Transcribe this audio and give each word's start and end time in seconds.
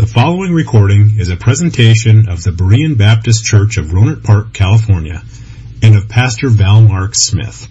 The 0.00 0.06
following 0.06 0.54
recording 0.54 1.18
is 1.18 1.28
a 1.28 1.36
presentation 1.36 2.30
of 2.30 2.42
the 2.42 2.52
Berean 2.52 2.96
Baptist 2.96 3.44
Church 3.44 3.76
of 3.76 3.88
Rohnert 3.88 4.24
Park, 4.24 4.54
California, 4.54 5.22
and 5.82 5.94
of 5.94 6.08
Pastor 6.08 6.48
Val 6.48 6.80
Mark 6.80 7.10
Smith. 7.14 7.68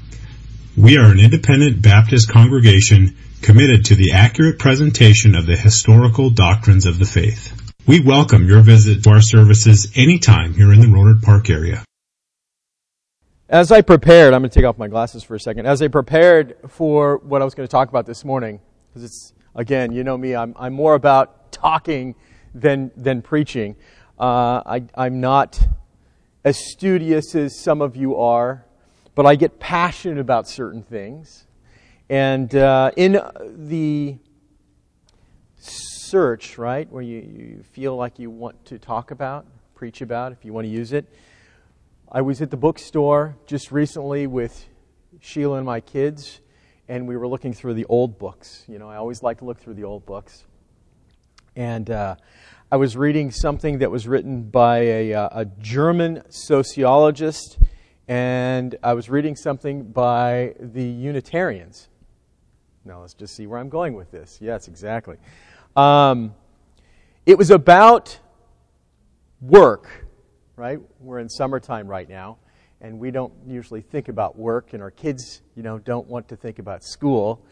We 0.77 0.99
are 0.99 1.11
an 1.11 1.19
independent 1.19 1.81
Baptist 1.81 2.29
congregation 2.29 3.17
committed 3.41 3.85
to 3.85 3.95
the 3.95 4.11
accurate 4.11 4.59
presentation 4.59 5.33
of 5.33 5.47
the 5.47 5.57
historical 5.57 6.29
doctrines 6.29 6.85
of 6.85 6.99
the 6.99 7.05
faith. 7.05 7.73
We 7.87 7.99
welcome 7.99 8.47
your 8.47 8.61
visit 8.61 9.03
to 9.05 9.09
our 9.09 9.21
services 9.21 9.91
anytime 9.95 10.53
here 10.53 10.71
in 10.71 10.81
the 10.81 10.85
Rohnert 10.85 11.23
Park 11.23 11.49
area. 11.49 11.83
As 13.49 13.71
I 13.71 13.81
prepared, 13.81 14.35
I'm 14.35 14.41
going 14.41 14.51
to 14.51 14.53
take 14.53 14.67
off 14.67 14.77
my 14.77 14.87
glasses 14.87 15.23
for 15.23 15.33
a 15.33 15.39
second. 15.39 15.65
As 15.65 15.81
I 15.81 15.87
prepared 15.87 16.57
for 16.67 17.17
what 17.17 17.41
I 17.41 17.45
was 17.45 17.55
going 17.55 17.67
to 17.67 17.71
talk 17.71 17.89
about 17.89 18.05
this 18.05 18.23
morning, 18.23 18.59
because 18.89 19.03
it's, 19.03 19.33
again, 19.55 19.91
you 19.93 20.03
know 20.03 20.15
me, 20.15 20.35
I'm, 20.35 20.53
I'm 20.59 20.73
more 20.73 20.93
about 20.93 21.38
talking 21.51 22.15
than, 22.53 22.91
than 22.95 23.21
preaching. 23.21 23.75
Uh, 24.19 24.61
I, 24.65 24.83
I'm 24.95 25.21
not 25.21 25.59
as 26.43 26.57
studious 26.71 27.35
as 27.35 27.59
some 27.59 27.81
of 27.81 27.95
you 27.95 28.15
are, 28.15 28.65
but 29.15 29.25
I 29.25 29.35
get 29.35 29.59
passionate 29.59 30.19
about 30.19 30.47
certain 30.47 30.83
things. 30.83 31.45
And 32.09 32.53
uh, 32.55 32.91
in 32.95 33.21
the 33.43 34.17
search, 35.57 36.57
right, 36.57 36.89
where 36.91 37.03
you, 37.03 37.19
you 37.19 37.63
feel 37.71 37.95
like 37.95 38.17
you 38.17 38.29
want 38.29 38.65
to 38.65 38.79
talk 38.79 39.11
about, 39.11 39.45
preach 39.75 40.01
about, 40.01 40.31
if 40.31 40.43
you 40.43 40.53
want 40.53 40.65
to 40.65 40.71
use 40.71 40.91
it, 40.91 41.05
I 42.11 42.21
was 42.21 42.41
at 42.41 42.49
the 42.49 42.57
bookstore 42.57 43.37
just 43.45 43.71
recently 43.71 44.25
with 44.25 44.67
Sheila 45.21 45.57
and 45.57 45.65
my 45.65 45.81
kids, 45.81 46.41
and 46.87 47.07
we 47.07 47.15
were 47.15 47.27
looking 47.27 47.53
through 47.53 47.75
the 47.75 47.85
old 47.85 48.17
books. 48.17 48.65
You 48.67 48.79
know, 48.79 48.89
I 48.89 48.95
always 48.95 49.21
like 49.21 49.37
to 49.39 49.45
look 49.45 49.59
through 49.59 49.75
the 49.75 49.83
old 49.83 50.05
books. 50.05 50.45
And 51.59 51.89
uh, 51.91 52.15
I 52.71 52.77
was 52.77 52.95
reading 52.95 53.31
something 53.31 53.79
that 53.79 53.91
was 53.91 54.07
written 54.07 54.43
by 54.43 54.77
a, 54.77 55.13
uh, 55.13 55.29
a 55.41 55.45
German 55.45 56.23
sociologist, 56.29 57.59
and 58.07 58.77
I 58.81 58.93
was 58.93 59.09
reading 59.09 59.35
something 59.35 59.83
by 59.91 60.55
the 60.57 60.81
Unitarians. 60.81 61.89
Now, 62.85 63.01
let's 63.01 63.13
just 63.13 63.35
see 63.35 63.45
where 63.45 63.59
I'm 63.59 63.67
going 63.67 63.93
with 63.93 64.09
this. 64.09 64.37
Yes, 64.39 64.69
exactly. 64.69 65.17
Um, 65.75 66.33
it 67.25 67.37
was 67.37 67.51
about 67.51 68.17
work, 69.41 70.07
right? 70.55 70.79
We're 71.01 71.19
in 71.19 71.27
summertime 71.27 71.89
right 71.89 72.07
now, 72.07 72.37
and 72.79 72.97
we 72.97 73.11
don't 73.11 73.33
usually 73.45 73.81
think 73.81 74.07
about 74.07 74.39
work, 74.39 74.71
and 74.71 74.81
our 74.81 74.91
kids, 74.91 75.41
you 75.57 75.63
know, 75.63 75.77
don't 75.77 76.07
want 76.07 76.29
to 76.29 76.37
think 76.37 76.57
about 76.57 76.85
school. 76.85 77.43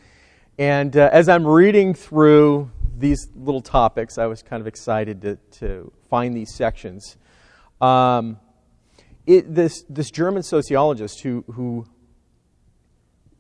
And 0.60 0.98
uh, 0.98 1.12
as 1.14 1.30
I'm 1.30 1.46
reading 1.46 1.94
through 1.94 2.72
these 2.98 3.28
little 3.36 3.62
topics, 3.62 4.18
I 4.18 4.26
was 4.26 4.42
kind 4.42 4.60
of 4.60 4.66
excited 4.66 5.22
to, 5.22 5.36
to 5.60 5.92
find 6.10 6.36
these 6.36 6.56
sections. 6.56 7.16
Um, 7.80 8.40
it, 9.28 9.54
this, 9.54 9.84
this 9.88 10.10
German 10.10 10.42
sociologist 10.42 11.22
who, 11.22 11.46
who 11.54 11.86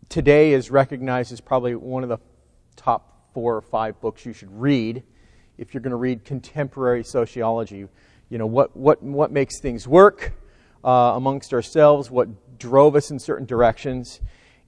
today 0.09 0.53
is 0.53 0.69
recognized 0.69 1.31
as 1.31 1.41
probably 1.41 1.73
one 1.73 2.03
of 2.03 2.09
the 2.09 2.19
top 2.75 3.31
four 3.33 3.55
or 3.55 3.61
five 3.61 3.99
books 3.99 4.23
you 4.23 4.33
should 4.33 4.51
read 4.51 5.01
if 5.57 5.73
you're 5.73 5.81
going 5.81 5.89
to 5.89 5.97
read 5.97 6.23
contemporary 6.23 7.03
sociology. 7.03 7.87
You 8.29 8.37
know, 8.37 8.45
what, 8.45 8.77
what, 8.77 9.01
what 9.01 9.31
makes 9.31 9.59
things 9.59 9.87
work 9.87 10.33
uh, 10.83 11.13
amongst 11.15 11.51
ourselves, 11.51 12.11
what 12.11 12.59
drove 12.59 12.95
us 12.95 13.09
in 13.09 13.17
certain 13.17 13.47
directions. 13.47 14.21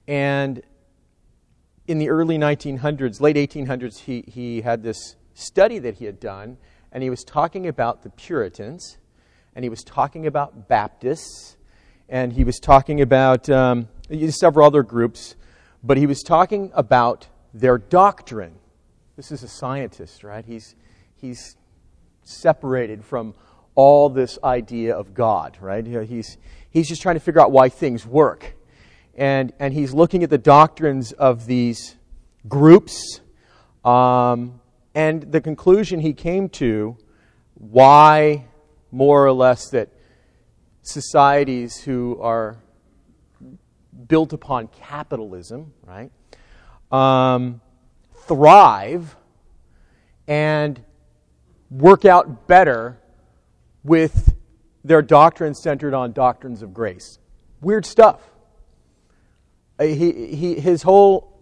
And 0.08 0.62
in 1.90 1.98
the 1.98 2.08
early 2.08 2.38
1900s, 2.38 3.20
late 3.20 3.34
1800s, 3.34 3.98
he, 3.98 4.22
he 4.28 4.60
had 4.60 4.84
this 4.84 5.16
study 5.34 5.80
that 5.80 5.96
he 5.96 6.04
had 6.04 6.20
done, 6.20 6.56
and 6.92 7.02
he 7.02 7.10
was 7.10 7.24
talking 7.24 7.66
about 7.66 8.04
the 8.04 8.10
Puritans, 8.10 8.98
and 9.56 9.64
he 9.64 9.68
was 9.68 9.82
talking 9.82 10.24
about 10.24 10.68
Baptists, 10.68 11.56
and 12.08 12.32
he 12.32 12.44
was 12.44 12.60
talking 12.60 13.00
about 13.00 13.50
um, 13.50 13.88
several 14.28 14.68
other 14.68 14.84
groups, 14.84 15.34
but 15.82 15.96
he 15.96 16.06
was 16.06 16.22
talking 16.22 16.70
about 16.74 17.26
their 17.52 17.76
doctrine. 17.76 18.54
This 19.16 19.32
is 19.32 19.42
a 19.42 19.48
scientist, 19.48 20.22
right? 20.22 20.44
He's, 20.44 20.76
he's 21.16 21.56
separated 22.22 23.04
from 23.04 23.34
all 23.74 24.08
this 24.08 24.38
idea 24.44 24.94
of 24.94 25.12
God, 25.12 25.58
right? 25.60 25.84
He's, 25.84 26.38
he's 26.70 26.88
just 26.88 27.02
trying 27.02 27.16
to 27.16 27.20
figure 27.20 27.40
out 27.40 27.50
why 27.50 27.68
things 27.68 28.06
work. 28.06 28.54
And, 29.14 29.52
and 29.58 29.74
he's 29.74 29.92
looking 29.92 30.22
at 30.22 30.30
the 30.30 30.38
doctrines 30.38 31.12
of 31.12 31.46
these 31.46 31.96
groups. 32.48 33.20
Um, 33.84 34.60
and 34.94 35.22
the 35.30 35.40
conclusion 35.40 36.00
he 36.00 36.12
came 36.12 36.48
to 36.50 36.96
why, 37.54 38.46
more 38.90 39.24
or 39.24 39.32
less, 39.32 39.68
that 39.70 39.88
societies 40.82 41.76
who 41.76 42.18
are 42.20 42.56
built 44.08 44.32
upon 44.32 44.68
capitalism, 44.68 45.72
right, 45.86 46.10
um, 46.90 47.60
thrive 48.26 49.16
and 50.26 50.82
work 51.70 52.04
out 52.04 52.46
better 52.46 52.98
with 53.84 54.34
their 54.84 55.02
doctrines 55.02 55.60
centered 55.62 55.94
on 55.94 56.12
doctrines 56.12 56.62
of 56.62 56.72
grace. 56.72 57.18
Weird 57.60 57.84
stuff. 57.84 58.29
Uh, 59.80 59.84
he, 59.84 60.36
he, 60.36 60.54
his 60.60 60.82
whole 60.82 61.32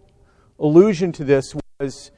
allusion 0.59 1.11
to 1.11 1.25
this 1.25 1.53
was 1.79 2.11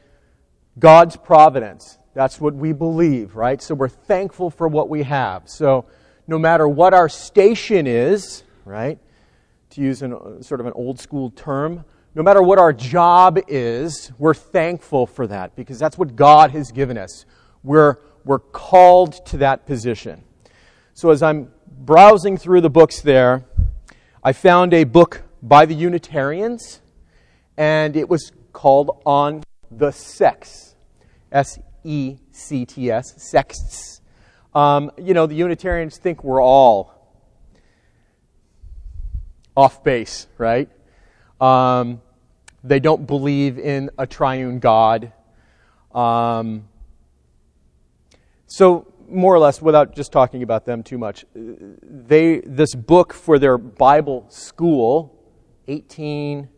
God's 0.78 1.18
providence. 1.18 1.98
That's 2.14 2.40
what 2.40 2.54
we 2.54 2.74
believe, 2.74 3.36
right? 3.36 3.60
So 3.60 3.74
we're 3.74 3.90
thankful 3.90 4.52
for 4.52 4.68
what 4.68 4.88
we 4.88 5.02
have. 5.02 5.50
So 5.50 5.86
no 6.28 6.38
matter 6.38 6.68
what 6.68 6.94
our 6.94 7.10
station 7.10 7.88
is, 7.88 8.44
right? 8.66 9.00
To 9.72 9.82
use 9.82 10.04
an, 10.04 10.44
sort 10.44 10.60
of 10.60 10.68
an 10.68 10.74
old 10.76 11.00
school 11.00 11.32
term, 11.32 11.86
no 12.14 12.22
matter 12.22 12.44
what 12.44 12.60
our 12.60 12.74
job 12.74 13.40
is, 13.48 14.12
we're 14.20 14.36
thankful 14.36 15.08
for 15.08 15.26
that 15.26 15.56
because 15.56 15.80
that's 15.80 15.98
what 15.98 16.16
God 16.16 16.52
has 16.52 16.72
given 16.72 17.00
us. 17.00 17.26
We're, 17.64 17.96
we're 18.26 18.40
called 18.40 19.26
to 19.28 19.38
that 19.38 19.66
position. 19.66 20.24
So 20.94 21.10
as 21.10 21.24
I'm 21.24 21.52
browsing 21.68 22.38
through 22.38 22.62
the 22.62 22.70
books 22.70 23.02
there, 23.02 23.46
I 24.24 24.34
found 24.34 24.76
a 24.76 24.84
book 24.84 25.24
by 25.42 25.66
the 25.66 25.76
Unitarians, 25.76 26.82
and 27.58 27.96
it 27.96 28.10
was 28.10 28.32
called 28.54 29.02
On 29.06 29.44
the 29.70 29.92
Sects. 29.92 30.76
S 31.32 31.60
E 31.84 32.18
C 32.32 32.66
T 32.66 32.92
S, 32.92 33.14
sects. 33.18 34.02
Um, 34.54 34.92
you 34.98 35.14
know, 35.14 35.28
the 35.28 35.36
Unitarians 35.36 35.98
think 35.98 36.24
we're 36.24 36.42
all 36.42 36.94
off 39.56 39.84
base, 39.84 40.28
right? 40.38 40.70
Um, 41.40 42.02
they 42.64 42.80
don't 42.80 43.08
believe 43.08 43.58
in 43.58 43.90
a 43.98 44.06
triune 44.06 44.60
God. 44.60 45.14
Um, 45.94 46.68
so, 48.46 48.88
more 49.10 49.34
or 49.34 49.40
less, 49.40 49.62
without 49.62 49.96
just 49.96 50.12
talking 50.12 50.44
about 50.44 50.66
them 50.66 50.84
too 50.84 50.98
much, 50.98 51.26
they 51.34 52.42
this 52.42 52.76
book 52.76 53.14
for 53.14 53.40
their 53.40 53.58
Bible 53.58 54.26
school, 54.30 55.18
18. 55.68 56.50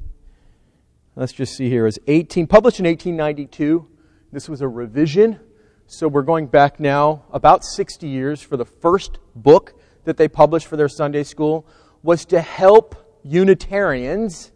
Let's 1.15 1.33
just 1.33 1.55
see 1.55 1.69
here 1.69 1.85
is 1.85 1.99
18 2.07 2.47
published 2.47 2.79
in 2.79 2.85
1892. 2.85 3.87
This 4.31 4.49
was 4.49 4.61
a 4.61 4.67
revision, 4.67 5.39
so 5.85 6.07
we're 6.07 6.23
going 6.23 6.47
back 6.47 6.79
now 6.79 7.23
about 7.31 7.63
60 7.63 8.07
years 8.07 8.41
for 8.41 8.57
the 8.57 8.65
first 8.65 9.19
book 9.35 9.79
that 10.05 10.17
they 10.17 10.27
published 10.27 10.67
for 10.67 10.75
their 10.75 10.89
Sunday 10.89 11.23
school 11.23 11.67
was 12.01 12.25
to 12.25 12.41
help 12.41 13.19
Unitarians 13.23 14.51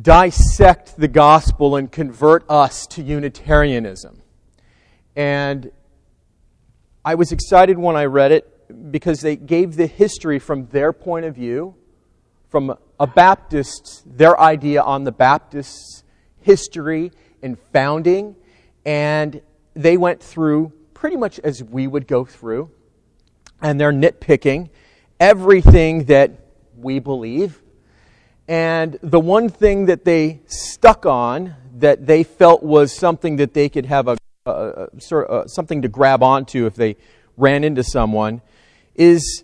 dissect 0.00 0.96
the 0.96 1.08
gospel 1.08 1.76
and 1.76 1.92
convert 1.92 2.48
us 2.48 2.86
to 2.86 3.02
Unitarianism. 3.02 4.22
And 5.14 5.70
I 7.04 7.14
was 7.14 7.32
excited 7.32 7.78
when 7.78 7.96
I 7.96 8.06
read 8.06 8.32
it 8.32 8.90
because 8.90 9.20
they 9.20 9.36
gave 9.36 9.76
the 9.76 9.86
history 9.86 10.38
from 10.38 10.66
their 10.68 10.92
point 10.92 11.26
of 11.26 11.34
view, 11.34 11.74
from 12.48 12.76
a 13.02 13.06
Baptist, 13.08 14.04
their 14.06 14.40
idea 14.40 14.80
on 14.80 15.02
the 15.02 15.10
Baptist's 15.10 16.04
history 16.40 17.10
and 17.42 17.58
founding, 17.72 18.36
and 18.86 19.42
they 19.74 19.96
went 19.96 20.22
through 20.22 20.72
pretty 20.94 21.16
much 21.16 21.40
as 21.40 21.64
we 21.64 21.88
would 21.88 22.06
go 22.06 22.24
through, 22.24 22.70
and 23.60 23.80
they're 23.80 23.92
nitpicking 23.92 24.70
everything 25.18 26.04
that 26.04 26.30
we 26.76 27.00
believe. 27.00 27.60
And 28.46 28.96
the 29.02 29.18
one 29.18 29.48
thing 29.48 29.86
that 29.86 30.04
they 30.04 30.40
stuck 30.46 31.04
on 31.04 31.56
that 31.78 32.06
they 32.06 32.22
felt 32.22 32.62
was 32.62 32.92
something 32.92 33.34
that 33.36 33.52
they 33.52 33.68
could 33.68 33.86
have 33.86 34.06
a, 34.06 34.16
a, 34.46 34.52
a 34.52 35.00
sort 35.00 35.26
of, 35.26 35.30
uh, 35.32 35.48
something 35.48 35.82
to 35.82 35.88
grab 35.88 36.22
onto 36.22 36.66
if 36.66 36.76
they 36.76 36.96
ran 37.36 37.64
into 37.64 37.82
someone 37.82 38.42
is 38.94 39.42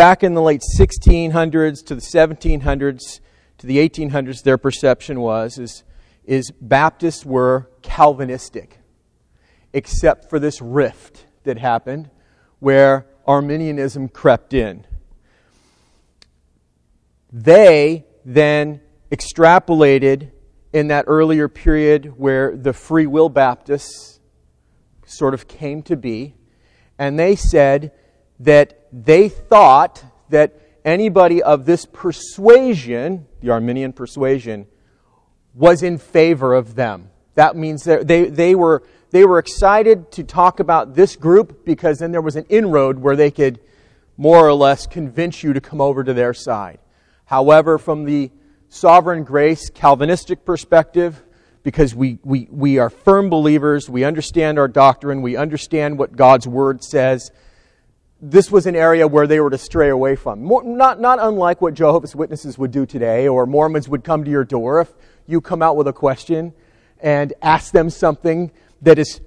back 0.00 0.22
in 0.22 0.32
the 0.32 0.40
late 0.40 0.62
1600s 0.78 1.84
to 1.84 1.94
the 1.94 2.00
1700s 2.00 3.20
to 3.58 3.66
the 3.66 3.76
1800s 3.86 4.42
their 4.44 4.56
perception 4.56 5.20
was 5.20 5.58
is, 5.58 5.84
is 6.24 6.50
baptists 6.58 7.26
were 7.26 7.68
calvinistic 7.82 8.78
except 9.74 10.30
for 10.30 10.38
this 10.38 10.62
rift 10.62 11.26
that 11.44 11.58
happened 11.58 12.08
where 12.60 13.04
Arminianism 13.26 14.08
crept 14.08 14.54
in. 14.54 14.86
They 17.30 18.06
then 18.24 18.80
extrapolated 19.12 20.30
in 20.72 20.88
that 20.88 21.04
earlier 21.08 21.46
period 21.46 22.14
where 22.16 22.56
the 22.56 22.72
Free 22.72 23.06
Will 23.06 23.28
Baptists 23.28 24.18
sort 25.04 25.34
of 25.34 25.46
came 25.46 25.82
to 25.82 25.94
be, 25.94 26.36
and 26.98 27.18
they 27.18 27.36
said 27.36 27.92
that 28.38 28.79
they 28.92 29.28
thought 29.28 30.04
that 30.30 30.60
anybody 30.84 31.42
of 31.42 31.64
this 31.66 31.86
persuasion, 31.86 33.26
the 33.40 33.50
Arminian 33.50 33.92
persuasion, 33.92 34.66
was 35.54 35.82
in 35.82 35.98
favor 35.98 36.54
of 36.54 36.74
them. 36.74 37.10
That 37.34 37.56
means 37.56 37.84
that 37.84 38.06
they, 38.06 38.26
they, 38.26 38.54
were, 38.54 38.82
they 39.10 39.24
were 39.24 39.38
excited 39.38 40.10
to 40.12 40.24
talk 40.24 40.60
about 40.60 40.94
this 40.94 41.16
group 41.16 41.64
because 41.64 41.98
then 41.98 42.12
there 42.12 42.20
was 42.20 42.36
an 42.36 42.46
inroad 42.48 42.98
where 42.98 43.16
they 43.16 43.30
could 43.30 43.60
more 44.16 44.46
or 44.46 44.52
less 44.52 44.86
convince 44.86 45.42
you 45.42 45.52
to 45.52 45.60
come 45.60 45.80
over 45.80 46.04
to 46.04 46.12
their 46.12 46.34
side. 46.34 46.78
However, 47.24 47.78
from 47.78 48.04
the 48.04 48.30
sovereign 48.68 49.24
grace 49.24 49.70
Calvinistic 49.70 50.44
perspective, 50.44 51.22
because 51.62 51.94
we, 51.94 52.18
we, 52.22 52.48
we 52.50 52.78
are 52.78 52.90
firm 52.90 53.30
believers, 53.30 53.88
we 53.88 54.04
understand 54.04 54.58
our 54.58 54.68
doctrine, 54.68 55.22
we 55.22 55.36
understand 55.36 55.98
what 55.98 56.16
God's 56.16 56.46
Word 56.46 56.82
says. 56.82 57.30
This 58.22 58.50
was 58.50 58.66
an 58.66 58.76
area 58.76 59.08
where 59.08 59.26
they 59.26 59.40
were 59.40 59.50
to 59.50 59.58
stray 59.58 59.88
away 59.88 60.14
from. 60.16 60.42
More, 60.42 60.62
not, 60.62 61.00
not 61.00 61.18
unlike 61.20 61.60
what 61.60 61.74
Jehovah's 61.74 62.14
Witnesses 62.14 62.58
would 62.58 62.70
do 62.70 62.84
today, 62.84 63.28
or 63.28 63.46
Mormons 63.46 63.88
would 63.88 64.04
come 64.04 64.24
to 64.24 64.30
your 64.30 64.44
door 64.44 64.82
if 64.82 64.92
you 65.26 65.40
come 65.40 65.62
out 65.62 65.76
with 65.76 65.88
a 65.88 65.92
question 65.92 66.52
and 67.00 67.32
ask 67.40 67.72
them 67.72 67.88
something 67.88 68.50
that 68.82 68.98
is 68.98 69.20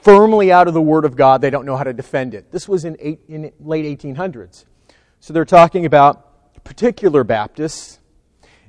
firmly 0.00 0.50
out 0.50 0.66
of 0.68 0.74
the 0.74 0.82
Word 0.82 1.04
of 1.04 1.14
God. 1.14 1.42
They 1.42 1.50
don't 1.50 1.66
know 1.66 1.76
how 1.76 1.84
to 1.84 1.92
defend 1.92 2.34
it. 2.34 2.50
This 2.50 2.66
was 2.68 2.84
in, 2.84 2.96
eight, 3.00 3.20
in 3.28 3.52
late 3.60 3.98
1800s. 3.98 4.64
So 5.20 5.32
they're 5.32 5.44
talking 5.44 5.84
about 5.84 6.64
particular 6.64 7.24
Baptists 7.24 7.98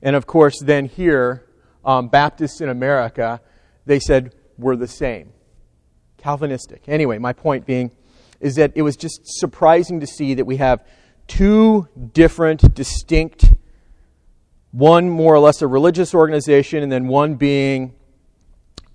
and 0.02 0.16
of 0.16 0.26
course, 0.26 0.60
then 0.62 0.86
here, 0.86 1.46
um, 1.84 2.08
Baptists 2.08 2.62
in 2.62 2.70
America, 2.70 3.42
they 3.86 4.00
said 4.00 4.34
we're 4.58 4.76
the 4.76 4.88
same. 4.88 5.34
Calvinistic. 6.18 6.84
Anyway, 6.88 7.18
my 7.18 7.34
point 7.34 7.66
being 7.66 7.92
is 8.40 8.56
that 8.56 8.72
it 8.76 8.82
was 8.82 8.96
just 8.96 9.22
surprising 9.26 10.00
to 10.00 10.08
see 10.08 10.34
that 10.34 10.46
we 10.46 10.58
have 10.58 10.86
two 11.28 11.88
different, 12.14 12.74
distinct, 12.74 13.54
one 14.72 15.10
more 15.10 15.34
or 15.34 15.40
less 15.40 15.62
a 15.62 15.68
religious 15.68 16.14
organization, 16.14 16.84
and 16.84 16.92
then 16.92 17.08
one 17.08 17.36
being 17.36 17.94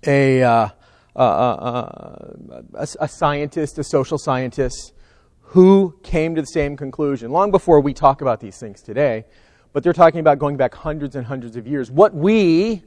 a, 0.05 0.43
uh, 0.43 0.69
uh, 1.15 1.19
uh, 1.19 2.33
a, 2.73 2.87
a 2.99 3.07
scientist, 3.07 3.77
a 3.79 3.83
social 3.83 4.17
scientist, 4.17 4.93
who 5.41 5.97
came 6.03 6.35
to 6.35 6.41
the 6.41 6.47
same 6.47 6.75
conclusion. 6.75 7.31
Long 7.31 7.51
before 7.51 7.79
we 7.79 7.93
talk 7.93 8.21
about 8.21 8.39
these 8.39 8.57
things 8.57 8.81
today, 8.81 9.25
but 9.73 9.83
they're 9.83 9.93
talking 9.93 10.19
about 10.19 10.39
going 10.39 10.57
back 10.57 10.73
hundreds 10.73 11.15
and 11.15 11.25
hundreds 11.25 11.55
of 11.55 11.67
years. 11.67 11.91
What 11.91 12.13
we, 12.13 12.83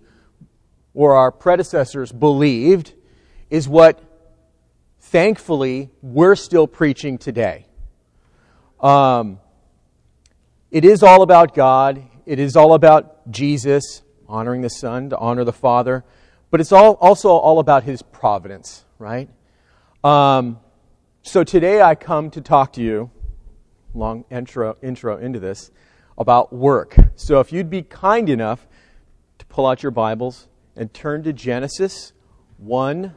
or 0.95 1.15
our 1.17 1.31
predecessors, 1.31 2.13
believed 2.13 2.95
is 3.51 3.69
what, 3.69 4.03
thankfully, 5.09 5.91
we're 6.03 6.37
still 6.37 6.67
preaching 6.67 7.17
today. 7.17 7.67
Um, 8.81 9.41
it 10.71 10.85
is 10.85 11.03
all 11.03 11.23
about 11.23 11.55
God. 11.55 12.03
It 12.27 12.39
is 12.39 12.57
all 12.57 12.75
about 12.75 13.31
Jesus, 13.31 14.03
honoring 14.29 14.61
the 14.61 14.69
Son 14.69 15.11
to 15.11 15.19
honor 15.19 15.45
the 15.45 15.53
Father. 15.53 16.05
But 16.51 16.61
it's 16.61 16.73
all, 16.73 16.93
also 16.95 17.31
all 17.31 17.59
about 17.59 17.85
His 17.85 18.03
providence, 18.03 18.85
right? 18.99 19.31
Um, 20.05 20.61
so 21.23 21.43
today 21.43 21.81
I 21.81 21.95
come 21.95 22.31
to 22.33 22.43
talk 22.43 22.75
to 22.75 22.83
you, 22.83 23.11
long 23.95 24.27
intro, 24.31 24.77
intro 24.83 25.17
into 25.17 25.41
this, 25.41 25.71
about 26.19 26.53
work. 26.53 26.97
So 27.17 27.41
if 27.41 27.51
you'd 27.51 27.71
be 27.71 27.83
kind 27.83 28.29
enough 28.29 28.67
to 29.39 29.47
pull 29.47 29.67
out 29.67 29.83
your 29.83 29.93
Bibles 29.93 30.49
and 30.77 30.93
turn 30.93 31.23
to 31.23 31.33
Genesis 31.33 32.13
1 32.59 33.15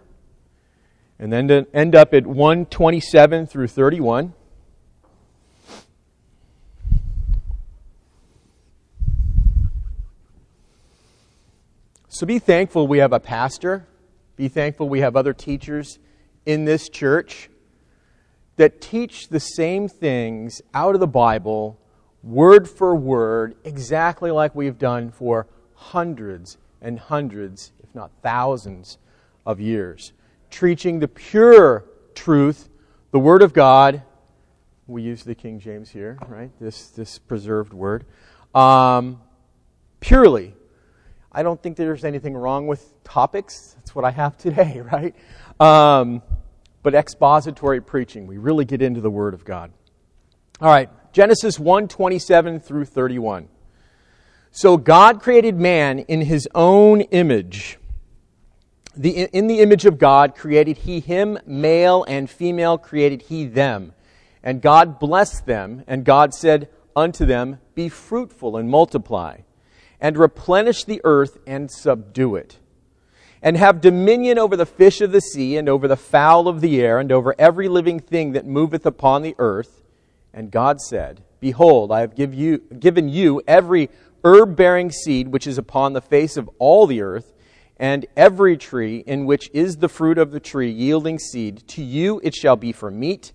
and 1.22 1.32
then 1.32 1.48
to 1.48 1.68
end 1.72 1.96
up 1.96 2.16
at 2.16 2.26
127 2.26 3.46
through 3.46 3.68
31. 3.68 4.34
So 12.10 12.26
be 12.26 12.40
thankful 12.40 12.88
we 12.88 12.98
have 12.98 13.14
a 13.14 13.20
pastor. 13.20 13.86
Be 14.36 14.48
thankful 14.48 14.90
we 14.90 15.02
have 15.02 15.16
other 15.16 15.32
teachers 15.34 16.00
in 16.48 16.66
this 16.66 16.90
church 16.90 17.50
that 18.56 18.82
teach 18.82 19.30
the 19.30 19.40
same 19.40 19.88
things 19.88 20.60
out 20.74 20.96
of 20.96 21.00
the 21.00 21.08
Bible 21.08 21.80
word 22.24 22.68
for 22.68 22.96
word, 22.96 23.56
exactly 23.64 24.32
like 24.32 24.56
we've 24.56 24.80
done 24.80 25.12
for 25.12 25.46
hundreds 25.76 26.58
and 26.82 26.98
hundreds, 26.98 27.74
if 27.80 27.94
not 27.94 28.10
thousands, 28.24 28.98
of 29.46 29.60
years. 29.60 30.14
Preaching 30.52 31.00
the 31.00 31.08
pure 31.08 31.86
truth, 32.14 32.70
the 33.12 33.20
Word 33.20 33.42
of 33.42 33.54
God. 33.54 34.04
We 34.86 35.02
use 35.02 35.24
the 35.24 35.34
King 35.34 35.60
James 35.60 35.90
here, 35.90 36.20
right? 36.28 36.52
This, 36.60 36.90
this 36.90 37.18
preserved 37.18 37.74
word. 37.74 38.06
Um, 38.54 39.22
purely. 40.02 40.54
I 41.32 41.42
don't 41.44 41.62
think 41.62 41.78
there's 41.78 42.04
anything 42.04 42.36
wrong 42.36 42.68
with 42.68 43.04
topics. 43.04 43.76
That's 43.78 43.96
what 43.96 44.06
I 44.06 44.12
have 44.12 44.38
today, 44.38 44.82
right? 44.92 45.16
Um, 45.60 46.22
but 46.84 46.94
expository 46.94 47.82
preaching. 47.82 48.28
We 48.28 48.38
really 48.38 48.66
get 48.66 48.82
into 48.82 49.02
the 49.02 49.12
Word 49.12 49.34
of 49.34 49.44
God. 49.46 49.72
All 50.60 50.70
right. 50.70 50.90
Genesis 51.14 51.60
1 51.60 51.88
27 51.88 52.60
through 52.60 52.86
31. 52.86 53.48
So 54.52 54.78
God 54.78 55.22
created 55.22 55.58
man 55.58 56.00
in 56.00 56.22
his 56.22 56.48
own 56.54 57.02
image. 57.02 57.78
The, 58.96 59.24
in 59.26 59.48
the 59.48 59.60
image 59.60 59.86
of 59.86 59.98
God 59.98 60.36
created 60.36 60.80
he 60.80 61.00
him, 61.00 61.40
male 61.46 62.04
and 62.08 62.30
female 62.30 62.78
created 62.78 63.24
he 63.24 63.46
them. 63.46 63.94
And 64.44 64.62
God 64.62 65.00
blessed 65.00 65.46
them, 65.46 65.84
and 65.88 66.04
God 66.04 66.34
said 66.34 66.68
unto 66.96 67.26
them, 67.26 67.60
Be 67.76 67.90
fruitful 67.90 68.58
and 68.58 68.70
multiply, 68.70 69.40
and 70.00 70.18
replenish 70.18 70.84
the 70.84 71.00
earth 71.04 71.38
and 71.48 71.72
subdue 71.72 72.36
it, 72.36 72.58
and 73.42 73.56
have 73.56 73.82
dominion 73.82 74.38
over 74.38 74.58
the 74.58 74.66
fish 74.66 75.00
of 75.00 75.12
the 75.12 75.22
sea, 75.22 75.58
and 75.58 75.70
over 75.70 75.88
the 75.88 75.96
fowl 75.96 76.48
of 76.48 76.60
the 76.60 76.82
air, 76.82 77.00
and 77.00 77.12
over 77.12 77.36
every 77.40 77.70
living 77.70 78.00
thing 78.00 78.34
that 78.34 78.46
moveth 78.46 78.86
upon 78.86 79.22
the 79.22 79.36
earth 79.38 79.82
and 80.34 80.52
God 80.52 80.82
said, 80.82 81.24
Behold, 81.40 81.92
I 81.92 82.02
have 82.02 82.16
give 82.16 82.34
you, 82.34 82.60
given 82.80 83.10
you 83.10 83.42
every 83.48 83.90
herb 84.24 84.56
bearing 84.56 84.92
seed 84.92 85.30
which 85.30 85.48
is 85.48 85.58
upon 85.58 85.94
the 85.94 86.02
face 86.02 86.38
of 86.38 86.50
all 86.60 86.88
the 86.88 87.02
earth, 87.02 87.34
and 87.82 88.06
every 88.16 88.56
tree 88.56 89.00
in 89.00 89.26
which 89.26 89.50
is 89.52 89.78
the 89.78 89.90
fruit 89.90 90.18
of 90.18 90.32
the 90.32 90.40
tree 90.40 90.72
yielding 90.72 91.20
seed. 91.20 91.68
To 91.70 91.84
you 91.84 92.22
it 92.24 92.34
shall 92.34 92.56
be 92.56 92.72
for 92.72 92.90
meat, 92.90 93.34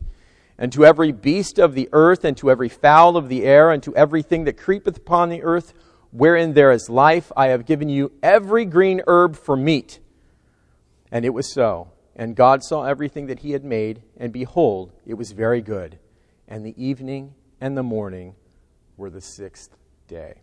and 0.56 0.72
to 0.72 0.86
every 0.86 1.12
beast 1.12 1.58
of 1.58 1.74
the 1.74 1.90
earth, 1.92 2.24
and 2.24 2.34
to 2.38 2.50
every 2.50 2.70
fowl 2.70 3.18
of 3.18 3.28
the 3.28 3.44
air, 3.44 3.70
and 3.70 3.82
to 3.82 3.94
everything 3.94 4.44
that 4.44 4.56
creepeth 4.56 4.96
upon 4.96 5.28
the 5.28 5.42
earth, 5.42 5.74
wherein 6.10 6.54
there 6.54 6.70
is 6.70 6.88
life, 6.88 7.30
I 7.36 7.48
have 7.48 7.66
given 7.66 7.90
you 7.90 8.12
every 8.22 8.64
green 8.64 9.02
herb 9.06 9.36
for 9.36 9.56
meat. 9.56 9.98
And 11.12 11.26
it 11.26 11.34
was 11.34 11.52
so. 11.52 11.90
And 12.14 12.34
God 12.34 12.62
saw 12.62 12.84
everything 12.84 13.26
that 13.26 13.40
he 13.40 13.50
had 13.50 13.64
made, 13.64 14.02
and 14.16 14.32
behold, 14.32 14.92
it 15.04 15.14
was 15.14 15.32
very 15.32 15.60
good 15.60 15.98
and 16.48 16.64
the 16.64 16.74
evening 16.82 17.34
and 17.60 17.76
the 17.76 17.82
morning 17.82 18.34
were 18.96 19.10
the 19.10 19.20
sixth 19.20 19.76
day. 20.08 20.34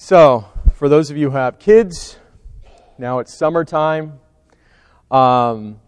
So, 0.00 0.48
for 0.74 0.88
those 0.88 1.10
of 1.10 1.16
you 1.16 1.28
who 1.28 1.36
have 1.36 1.58
kids, 1.58 2.18
now 2.98 3.18
it's 3.18 3.34
summertime. 3.34 4.20
Um, 5.10 5.80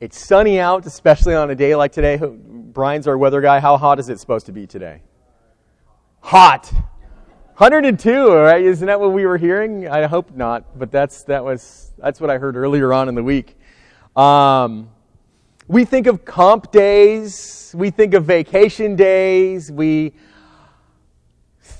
it's 0.00 0.18
sunny 0.18 0.58
out, 0.58 0.86
especially 0.86 1.34
on 1.34 1.50
a 1.50 1.54
day 1.54 1.76
like 1.76 1.92
today. 1.92 2.18
Brian's 2.18 3.06
our 3.06 3.18
weather 3.18 3.42
guy. 3.42 3.60
How 3.60 3.76
hot 3.76 3.98
is 3.98 4.08
it 4.08 4.18
supposed 4.18 4.46
to 4.46 4.52
be 4.52 4.66
today? 4.66 5.02
Hot. 6.20 6.72
102, 7.58 8.32
right? 8.32 8.62
Isn't 8.62 8.86
that 8.86 8.98
what 8.98 9.12
we 9.12 9.26
were 9.26 9.36
hearing? 9.36 9.86
I 9.86 10.06
hope 10.06 10.34
not, 10.34 10.78
but 10.78 10.90
that's 10.90 11.24
that 11.24 11.44
was 11.44 11.92
that's 11.98 12.18
what 12.18 12.30
I 12.30 12.38
heard 12.38 12.56
earlier 12.56 12.94
on 12.94 13.10
in 13.10 13.14
the 13.14 13.22
week. 13.22 13.58
Um, 14.16 14.88
we 15.68 15.84
think 15.84 16.06
of 16.06 16.24
comp 16.24 16.72
days, 16.72 17.74
we 17.76 17.90
think 17.90 18.14
of 18.14 18.24
vacation 18.24 18.96
days, 18.96 19.70
we 19.70 20.14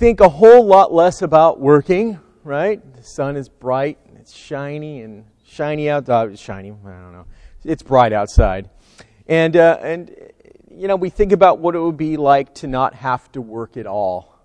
think 0.00 0.20
a 0.20 0.30
whole 0.30 0.64
lot 0.64 0.94
less 0.94 1.20
about 1.20 1.60
working, 1.60 2.18
right? 2.42 2.80
The 2.94 3.02
sun 3.02 3.36
is 3.36 3.50
bright, 3.50 3.98
and 4.08 4.16
it's 4.16 4.32
shiny 4.32 5.02
and 5.02 5.26
shiny 5.44 5.90
out. 5.90 6.08
Uh, 6.08 6.34
shiny, 6.34 6.70
I 6.70 6.72
don't 6.72 7.12
know. 7.12 7.26
It's 7.66 7.82
bright 7.82 8.14
outside. 8.14 8.70
And, 9.26 9.54
uh, 9.58 9.76
and, 9.82 10.10
you 10.70 10.88
know, 10.88 10.96
we 10.96 11.10
think 11.10 11.32
about 11.32 11.58
what 11.58 11.74
it 11.74 11.80
would 11.80 11.98
be 11.98 12.16
like 12.16 12.54
to 12.54 12.66
not 12.66 12.94
have 12.94 13.30
to 13.32 13.42
work 13.42 13.76
at 13.76 13.86
all, 13.86 14.38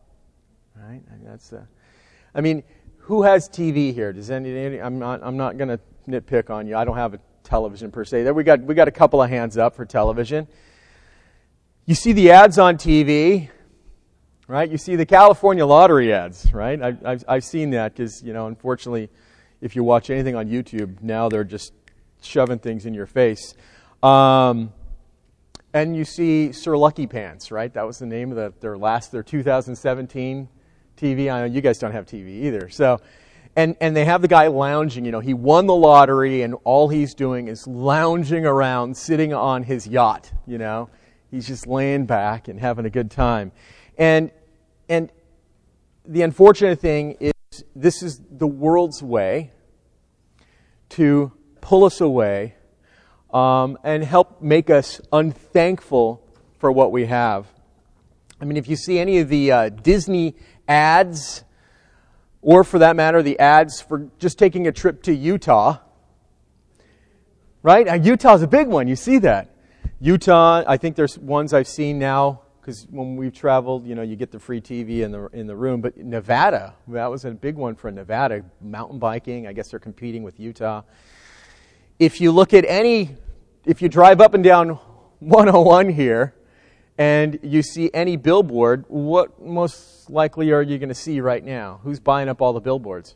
right? 0.75 1.01
And 1.09 1.25
that's, 1.25 1.53
uh, 1.53 1.63
I 2.35 2.41
mean, 2.41 2.61
who 2.97 3.23
has 3.23 3.47
TV 3.47 3.93
here? 3.93 4.11
Does 4.11 4.29
any, 4.29 4.77
I'm 4.77 4.99
not, 4.99 5.21
I'm 5.23 5.37
not 5.37 5.57
going 5.57 5.69
to 5.69 5.79
nitpick 6.05 6.49
on 6.49 6.67
you. 6.67 6.75
I 6.75 6.83
don't 6.83 6.97
have 6.97 7.13
a 7.13 7.19
television 7.43 7.91
per 7.91 8.03
se. 8.03 8.23
There 8.23 8.33
we 8.33 8.43
got 8.43 8.59
we 8.59 8.75
got 8.75 8.89
a 8.89 8.91
couple 8.91 9.21
of 9.21 9.29
hands 9.29 9.57
up 9.57 9.73
for 9.73 9.85
television. 9.85 10.49
You 11.85 11.95
see 11.95 12.11
the 12.11 12.31
ads 12.31 12.59
on 12.59 12.75
TV, 12.75 13.51
right? 14.47 14.69
You 14.69 14.77
see 14.77 14.95
the 14.95 15.05
California 15.05 15.65
lottery 15.65 16.13
ads, 16.13 16.53
right? 16.53 16.81
I, 16.81 16.97
I've, 17.03 17.23
I've 17.27 17.43
seen 17.43 17.71
that 17.71 17.93
because, 17.93 18.21
you 18.23 18.33
know, 18.33 18.47
unfortunately, 18.47 19.09
if 19.61 19.75
you 19.75 19.83
watch 19.83 20.09
anything 20.09 20.35
on 20.35 20.47
YouTube, 20.47 21.01
now 21.01 21.29
they're 21.29 21.43
just 21.43 21.73
shoving 22.21 22.59
things 22.59 22.85
in 22.85 22.93
your 22.93 23.07
face. 23.07 23.55
Um, 24.03 24.71
and 25.73 25.95
you 25.95 26.05
see 26.05 26.51
Sir 26.51 26.77
Lucky 26.77 27.07
Pants, 27.07 27.51
right? 27.51 27.73
That 27.73 27.85
was 27.85 27.99
the 27.99 28.05
name 28.05 28.31
of 28.31 28.37
the, 28.37 28.53
their 28.61 28.77
last, 28.77 29.11
their 29.11 29.23
2017 29.23 30.47
TV. 30.97 31.31
I 31.31 31.39
know 31.39 31.45
you 31.45 31.61
guys 31.61 31.79
don't 31.79 31.91
have 31.91 32.05
TV 32.05 32.43
either. 32.43 32.69
So, 32.69 33.01
and, 33.55 33.75
and 33.81 33.95
they 33.95 34.05
have 34.05 34.21
the 34.21 34.27
guy 34.27 34.47
lounging, 34.47 35.05
you 35.05 35.11
know, 35.11 35.21
he 35.21 35.33
won 35.33 35.65
the 35.65 35.75
lottery 35.75 36.43
and 36.43 36.55
all 36.63 36.89
he's 36.89 37.13
doing 37.13 37.47
is 37.47 37.65
lounging 37.67 38.45
around, 38.45 38.95
sitting 38.95 39.33
on 39.33 39.63
his 39.63 39.87
yacht, 39.87 40.31
you 40.45 40.57
know. 40.57 40.89
He's 41.31 41.47
just 41.47 41.67
laying 41.67 42.05
back 42.05 42.47
and 42.47 42.59
having 42.59 42.85
a 42.85 42.89
good 42.89 43.11
time. 43.11 43.51
And, 43.97 44.31
and 44.89 45.11
the 46.05 46.21
unfortunate 46.21 46.79
thing 46.79 47.17
is 47.19 47.33
this 47.75 48.03
is 48.03 48.21
the 48.29 48.47
world's 48.47 49.01
way 49.01 49.51
to 50.89 51.31
pull 51.61 51.83
us 51.83 52.01
away 52.01 52.55
um, 53.33 53.77
and 53.83 54.03
help 54.03 54.41
make 54.41 54.69
us 54.69 55.01
unthankful 55.11 56.21
for 56.59 56.71
what 56.71 56.91
we 56.91 57.05
have. 57.05 57.47
I 58.39 58.45
mean, 58.45 58.57
if 58.57 58.67
you 58.67 58.75
see 58.75 58.99
any 58.99 59.19
of 59.19 59.29
the 59.29 59.51
uh, 59.51 59.69
Disney 59.69 60.35
ads, 60.67 61.43
or 62.41 62.63
for 62.63 62.79
that 62.79 62.95
matter, 62.95 63.21
the 63.21 63.39
ads 63.39 63.81
for 63.81 64.09
just 64.19 64.37
taking 64.37 64.67
a 64.67 64.71
trip 64.71 65.03
to 65.03 65.13
Utah, 65.13 65.79
right? 67.63 67.87
And 67.87 68.05
Utah's 68.05 68.41
a 68.41 68.47
big 68.47 68.67
one. 68.67 68.87
You 68.87 68.95
see 68.95 69.17
that. 69.19 69.55
Utah, 69.99 70.63
I 70.67 70.77
think 70.77 70.95
there's 70.95 71.17
ones 71.17 71.53
I've 71.53 71.67
seen 71.67 71.97
now 71.97 72.41
because 72.65 72.87
when 72.89 73.15
we've 73.15 73.33
traveled, 73.33 73.85
you 73.85 73.93
know, 73.93 74.01
you 74.01 74.15
get 74.15 74.31
the 74.31 74.39
free 74.39 74.59
TV 74.59 75.01
in 75.01 75.11
the 75.11 75.27
in 75.33 75.45
the 75.45 75.55
room. 75.55 75.81
But 75.81 75.97
Nevada, 75.97 76.73
that 76.87 77.11
was 77.11 77.23
a 77.23 77.29
big 77.29 77.55
one 77.57 77.75
for 77.75 77.91
Nevada. 77.91 78.43
Mountain 78.59 78.97
biking, 78.97 79.45
I 79.45 79.53
guess 79.53 79.69
they're 79.69 79.79
competing 79.79 80.23
with 80.23 80.39
Utah. 80.39 80.81
If 81.99 82.19
you 82.19 82.31
look 82.31 82.55
at 82.55 82.65
any, 82.67 83.17
if 83.65 83.83
you 83.83 83.87
drive 83.87 84.19
up 84.19 84.33
and 84.33 84.43
down 84.43 84.79
101 85.19 85.89
here, 85.89 86.33
and 86.97 87.37
you 87.43 87.61
see 87.61 87.91
any 87.93 88.17
billboard, 88.17 88.85
what 88.87 89.39
most 89.39 90.09
likely 90.09 90.51
are 90.51 90.63
you 90.63 90.79
going 90.79 90.89
to 90.89 90.95
see 90.95 91.21
right 91.21 91.43
now? 91.43 91.81
Who's 91.83 91.99
buying 91.99 92.29
up 92.29 92.41
all 92.41 92.53
the 92.53 92.61
billboards? 92.61 93.15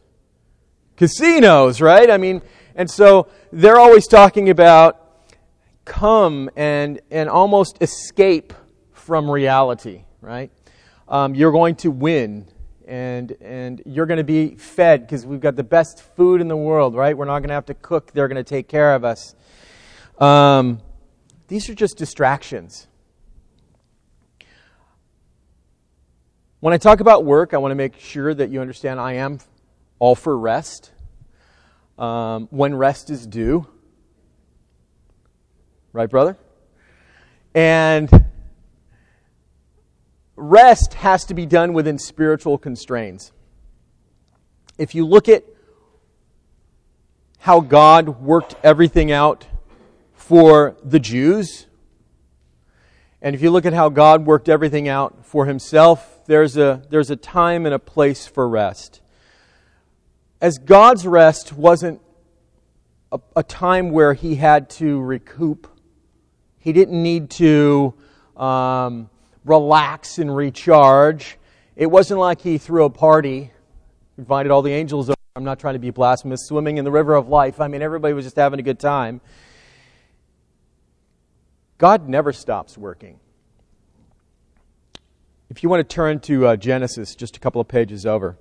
Casinos, 0.95 1.81
right? 1.81 2.11
I 2.11 2.17
mean, 2.17 2.43
and 2.75 2.89
so 2.89 3.29
they're 3.51 3.79
always 3.79 4.05
talking 4.05 4.51
about 4.51 5.25
come 5.85 6.51
and 6.55 7.01
and 7.09 7.27
almost 7.27 7.81
escape 7.81 8.53
from 9.09 9.27
reality, 9.27 10.03
right? 10.21 10.51
Um, 11.07 11.33
you're 11.33 11.51
going 11.51 11.73
to 11.77 11.89
win 11.89 12.45
and, 12.87 13.31
and 13.41 13.81
you're 13.87 14.05
going 14.05 14.19
to 14.19 14.23
be 14.23 14.53
fed 14.53 15.01
because 15.01 15.25
we've 15.25 15.39
got 15.39 15.55
the 15.55 15.63
best 15.63 16.03
food 16.15 16.41
in 16.41 16.47
the 16.47 16.55
world, 16.55 16.93
right? 16.93 17.17
We're 17.17 17.25
not 17.25 17.39
going 17.39 17.47
to 17.47 17.55
have 17.55 17.65
to 17.65 17.73
cook, 17.73 18.11
they're 18.11 18.27
going 18.27 18.35
to 18.35 18.47
take 18.47 18.67
care 18.67 18.93
of 18.93 19.03
us. 19.03 19.33
Um, 20.19 20.79
these 21.47 21.67
are 21.69 21.73
just 21.73 21.97
distractions. 21.97 22.85
When 26.59 26.75
I 26.75 26.77
talk 26.77 26.99
about 26.99 27.25
work, 27.25 27.55
I 27.55 27.57
want 27.57 27.71
to 27.71 27.75
make 27.75 27.99
sure 27.99 28.31
that 28.31 28.51
you 28.51 28.61
understand 28.61 28.99
I 28.99 29.13
am 29.13 29.39
all 29.97 30.13
for 30.13 30.37
rest. 30.37 30.91
Um, 31.97 32.47
when 32.51 32.75
rest 32.75 33.09
is 33.09 33.25
due. 33.25 33.65
Right, 35.93 36.11
brother? 36.11 36.37
And 37.55 38.28
rest 40.39 40.95
has 40.95 41.25
to 41.25 41.33
be 41.33 41.45
done 41.45 41.73
within 41.73 41.99
spiritual 41.99 42.57
constraints. 42.57 43.31
If 44.77 44.95
you 44.95 45.05
look 45.05 45.27
at 45.27 45.43
how 47.39 47.59
God 47.59 48.21
worked 48.21 48.55
everything 48.63 49.11
out 49.11 49.47
for 50.13 50.77
the 50.83 50.99
Jews, 50.99 51.67
and 53.21 53.35
if 53.35 53.41
you 53.41 53.51
look 53.51 53.65
at 53.65 53.73
how 53.73 53.89
God 53.89 54.25
worked 54.25 54.47
everything 54.47 54.87
out 54.87 55.25
for 55.25 55.45
himself, 55.45 56.25
there's 56.25 56.55
a, 56.55 56.81
there's 56.89 57.09
a 57.09 57.15
time 57.15 57.65
and 57.65 57.75
a 57.75 57.79
place 57.79 58.25
for 58.25 58.47
rest. 58.47 59.01
As 60.39 60.57
God's 60.57 61.05
rest 61.05 61.51
wasn't 61.51 61.99
a, 63.11 63.19
a 63.35 63.43
time 63.43 63.91
where 63.91 64.13
he 64.13 64.35
had 64.35 64.69
to 64.71 65.01
recoup, 65.01 65.67
he 66.59 66.71
didn't 66.71 67.01
need 67.01 67.29
to 67.31 67.93
um, 68.37 69.09
relax 69.45 70.17
and 70.17 70.35
recharge. 70.35 71.37
It 71.75 71.87
wasn't 71.87 72.19
like 72.19 72.41
he 72.41 72.57
threw 72.57 72.85
a 72.85 72.89
party, 72.89 73.51
invited 74.17 74.51
all 74.51 74.61
the 74.61 74.73
angels 74.73 75.09
over. 75.09 75.15
I'm 75.35 75.43
not 75.43 75.59
trying 75.59 75.75
to 75.75 75.79
be 75.79 75.91
blasphemous, 75.91 76.45
swimming 76.45 76.77
in 76.77 76.85
the 76.85 76.91
river 76.91 77.15
of 77.15 77.29
life. 77.29 77.61
I 77.61 77.67
mean, 77.67 77.81
everybody 77.81 78.13
was 78.13 78.25
just 78.25 78.35
having 78.35 78.59
a 78.59 78.63
good 78.63 78.79
time. 78.79 79.21
God 81.77 82.09
never 82.09 82.33
stops 82.33 82.77
working. 82.77 83.19
If 85.49 85.63
you 85.63 85.69
want 85.69 85.87
to 85.87 85.95
turn 85.95 86.19
to 86.21 86.47
uh, 86.47 86.55
Genesis, 86.57 87.15
just 87.15 87.37
a 87.37 87.39
couple 87.39 87.61
of 87.61 87.67
pages 87.67 88.05
over, 88.05 88.37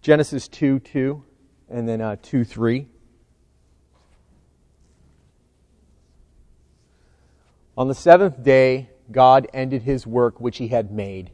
Genesis 0.00 0.48
2 0.48 0.80
2, 0.80 1.22
and 1.68 1.88
then 1.88 2.00
uh, 2.00 2.16
2 2.22 2.44
3. 2.44 2.88
On 7.76 7.88
the 7.88 7.94
seventh 7.94 8.42
day, 8.42 8.90
God 9.12 9.46
ended 9.52 9.82
his 9.82 10.06
work 10.06 10.40
which 10.40 10.58
he 10.58 10.68
had 10.68 10.90
made. 10.90 11.30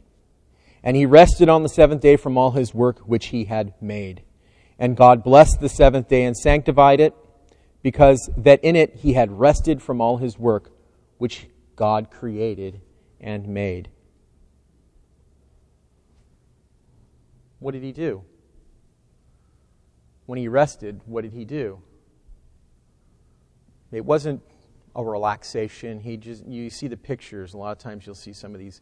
And 0.83 0.95
he 0.95 1.05
rested 1.05 1.49
on 1.49 1.63
the 1.63 1.69
seventh 1.69 2.01
day 2.01 2.15
from 2.15 2.37
all 2.37 2.51
his 2.51 2.73
work 2.73 2.99
which 2.99 3.27
he 3.27 3.45
had 3.45 3.73
made. 3.81 4.23
And 4.77 4.95
God 4.95 5.23
blessed 5.23 5.59
the 5.59 5.69
seventh 5.69 6.07
day 6.07 6.23
and 6.23 6.37
sanctified 6.37 6.99
it, 6.99 7.13
because 7.81 8.29
that 8.37 8.63
in 8.63 8.75
it 8.75 8.95
he 8.95 9.13
had 9.13 9.39
rested 9.39 9.81
from 9.81 10.01
all 10.01 10.17
his 10.17 10.37
work 10.37 10.71
which 11.17 11.47
God 11.75 12.11
created 12.11 12.81
and 13.19 13.47
made. 13.47 13.89
What 17.59 17.71
did 17.71 17.83
he 17.83 17.91
do? 17.91 18.23
When 20.25 20.39
he 20.39 20.47
rested, 20.47 21.01
what 21.05 21.23
did 21.23 21.33
he 21.33 21.43
do? 21.43 21.81
It 23.91 24.05
wasn't 24.05 24.41
a 24.99 25.09
relaxation. 25.09 25.99
He 25.99 26.17
just 26.17 26.45
you 26.45 26.69
see 26.69 26.87
the 26.87 26.97
pictures. 26.97 27.53
A 27.53 27.57
lot 27.57 27.71
of 27.71 27.77
times 27.77 28.05
you'll 28.05 28.15
see 28.15 28.33
some 28.33 28.53
of 28.53 28.59
these 28.59 28.81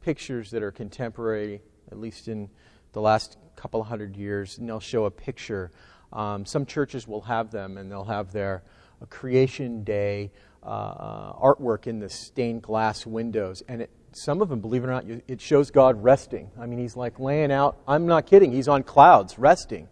pictures 0.00 0.50
that 0.50 0.62
are 0.62 0.70
contemporary, 0.70 1.62
at 1.90 1.98
least 1.98 2.28
in 2.28 2.48
the 2.92 3.00
last 3.00 3.36
couple 3.56 3.82
hundred 3.82 4.16
years, 4.16 4.58
and 4.58 4.68
they'll 4.68 4.80
show 4.80 5.04
a 5.04 5.10
picture. 5.10 5.70
Um, 6.12 6.46
some 6.46 6.66
churches 6.66 7.08
will 7.08 7.22
have 7.22 7.50
them, 7.50 7.76
and 7.76 7.90
they'll 7.90 8.04
have 8.04 8.32
their 8.32 8.62
creation 9.10 9.84
day 9.84 10.30
uh, 10.62 10.68
uh, 10.68 11.32
artwork 11.34 11.86
in 11.86 11.98
the 12.00 12.08
stained 12.08 12.62
glass 12.62 13.06
windows, 13.06 13.62
and 13.68 13.82
it, 13.82 13.90
some 14.12 14.40
of 14.40 14.48
them, 14.48 14.60
believe 14.60 14.82
it 14.82 14.86
or 14.86 14.90
not, 14.90 15.04
it 15.28 15.40
shows 15.40 15.70
God 15.70 16.02
resting. 16.02 16.50
I 16.58 16.66
mean, 16.66 16.78
he's 16.78 16.96
like 16.96 17.20
laying 17.20 17.52
out. 17.52 17.76
I'm 17.86 18.06
not 18.06 18.26
kidding. 18.26 18.50
He's 18.50 18.66
on 18.66 18.82
clouds, 18.82 19.38
resting. 19.38 19.88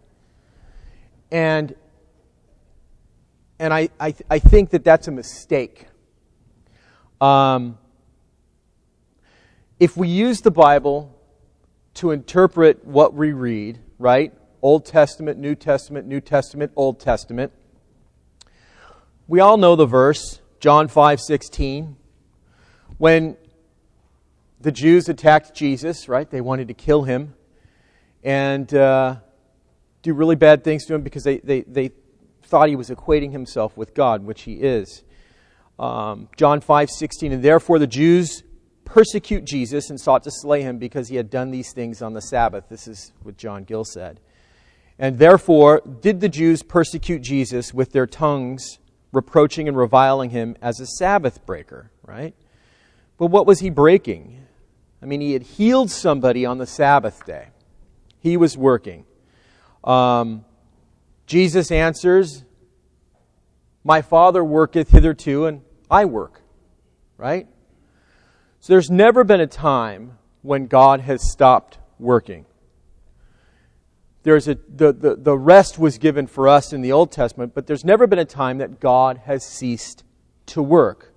And 1.31 1.75
and 3.59 3.73
I, 3.73 3.89
I, 3.99 4.13
I 4.29 4.39
think 4.39 4.71
that 4.71 4.83
that's 4.83 5.07
a 5.07 5.11
mistake. 5.11 5.87
Um, 7.21 7.77
if 9.79 9.95
we 9.95 10.07
use 10.07 10.41
the 10.41 10.51
Bible 10.51 11.15
to 11.95 12.11
interpret 12.11 12.85
what 12.85 13.13
we 13.13 13.31
read, 13.31 13.79
right? 13.97 14.33
Old 14.61 14.85
Testament, 14.85 15.39
New 15.39 15.55
Testament, 15.55 16.07
New 16.07 16.19
Testament, 16.19 16.71
Old 16.75 16.99
Testament. 16.99 17.51
We 19.27 19.39
all 19.39 19.57
know 19.57 19.75
the 19.75 19.85
verse, 19.85 20.41
John 20.59 20.87
5 20.87 21.19
16. 21.19 21.95
When 22.97 23.37
the 24.59 24.71
Jews 24.71 25.09
attacked 25.09 25.53
Jesus, 25.53 26.09
right? 26.09 26.29
They 26.29 26.41
wanted 26.41 26.67
to 26.69 26.73
kill 26.73 27.03
him 27.03 27.33
and 28.23 28.73
uh, 28.73 29.17
do 30.01 30.13
really 30.13 30.35
bad 30.35 30.63
things 30.63 30.85
to 30.85 30.95
him 30.95 31.01
because 31.01 31.23
they, 31.23 31.37
they, 31.37 31.61
they 31.61 31.91
thought 32.45 32.69
he 32.69 32.75
was 32.75 32.89
equating 32.89 33.31
himself 33.31 33.75
with 33.75 33.93
God, 33.93 34.23
which 34.23 34.43
he 34.43 34.53
is. 34.53 35.03
Um, 35.77 36.29
John 36.37 36.61
5 36.61 36.89
16, 36.89 37.33
and 37.33 37.43
therefore 37.43 37.79
the 37.79 37.87
Jews 37.87 38.43
persecute 38.85 39.43
Jesus 39.43 39.89
and 39.89 39.99
sought 39.99 40.23
to 40.23 40.31
slay 40.31 40.61
him 40.61 40.77
because 40.77 41.09
he 41.09 41.15
had 41.15 41.29
done 41.29 41.51
these 41.51 41.73
things 41.73 42.01
on 42.01 42.13
the 42.13 42.21
Sabbath. 42.21 42.65
This 42.69 42.87
is 42.87 43.11
what 43.23 43.37
John 43.37 43.63
Gill 43.63 43.83
said. 43.83 44.19
And 44.97 45.19
therefore 45.19 45.81
did 46.01 46.21
the 46.21 46.29
Jews 46.29 46.63
persecute 46.63 47.21
Jesus 47.21 47.73
with 47.73 47.91
their 47.91 48.07
tongues, 48.07 48.79
reproaching 49.11 49.67
and 49.67 49.75
reviling 49.75 50.29
him 50.29 50.55
as 50.61 50.79
a 50.79 50.85
Sabbath 50.85 51.45
breaker, 51.45 51.91
right? 52.03 52.33
But 53.17 53.27
what 53.27 53.45
was 53.45 53.59
he 53.59 53.69
breaking? 53.69 54.45
I 55.01 55.05
mean, 55.05 55.19
he 55.19 55.33
had 55.33 55.43
healed 55.43 55.91
somebody 55.91 56.45
on 56.45 56.57
the 56.57 56.65
Sabbath 56.65 57.25
day. 57.25 57.47
He 58.19 58.37
was 58.37 58.57
working. 58.57 59.05
Um, 59.83 60.45
Jesus 61.25 61.71
answers 61.71 62.43
My 63.83 64.01
Father 64.01 64.43
worketh 64.43 64.89
hitherto, 64.89 65.45
and 65.45 65.61
I 65.89 66.05
work. 66.05 66.41
Right? 67.17 67.47
So 68.59 68.73
there's 68.73 68.89
never 68.89 69.23
been 69.23 69.41
a 69.41 69.47
time 69.47 70.17
when 70.41 70.67
God 70.67 71.01
has 71.01 71.31
stopped 71.31 71.77
working. 71.99 72.45
There's 74.23 74.47
a, 74.47 74.55
the, 74.55 74.91
the, 74.91 75.15
the 75.15 75.37
rest 75.37 75.77
was 75.77 75.99
given 75.99 76.25
for 76.25 76.47
us 76.47 76.73
in 76.73 76.81
the 76.81 76.91
Old 76.91 77.11
Testament, 77.11 77.53
but 77.53 77.67
there's 77.67 77.85
never 77.85 78.07
been 78.07 78.17
a 78.17 78.25
time 78.25 78.57
that 78.57 78.79
God 78.79 79.21
has 79.25 79.45
ceased 79.45 80.03
to 80.47 80.63
work. 80.63 81.13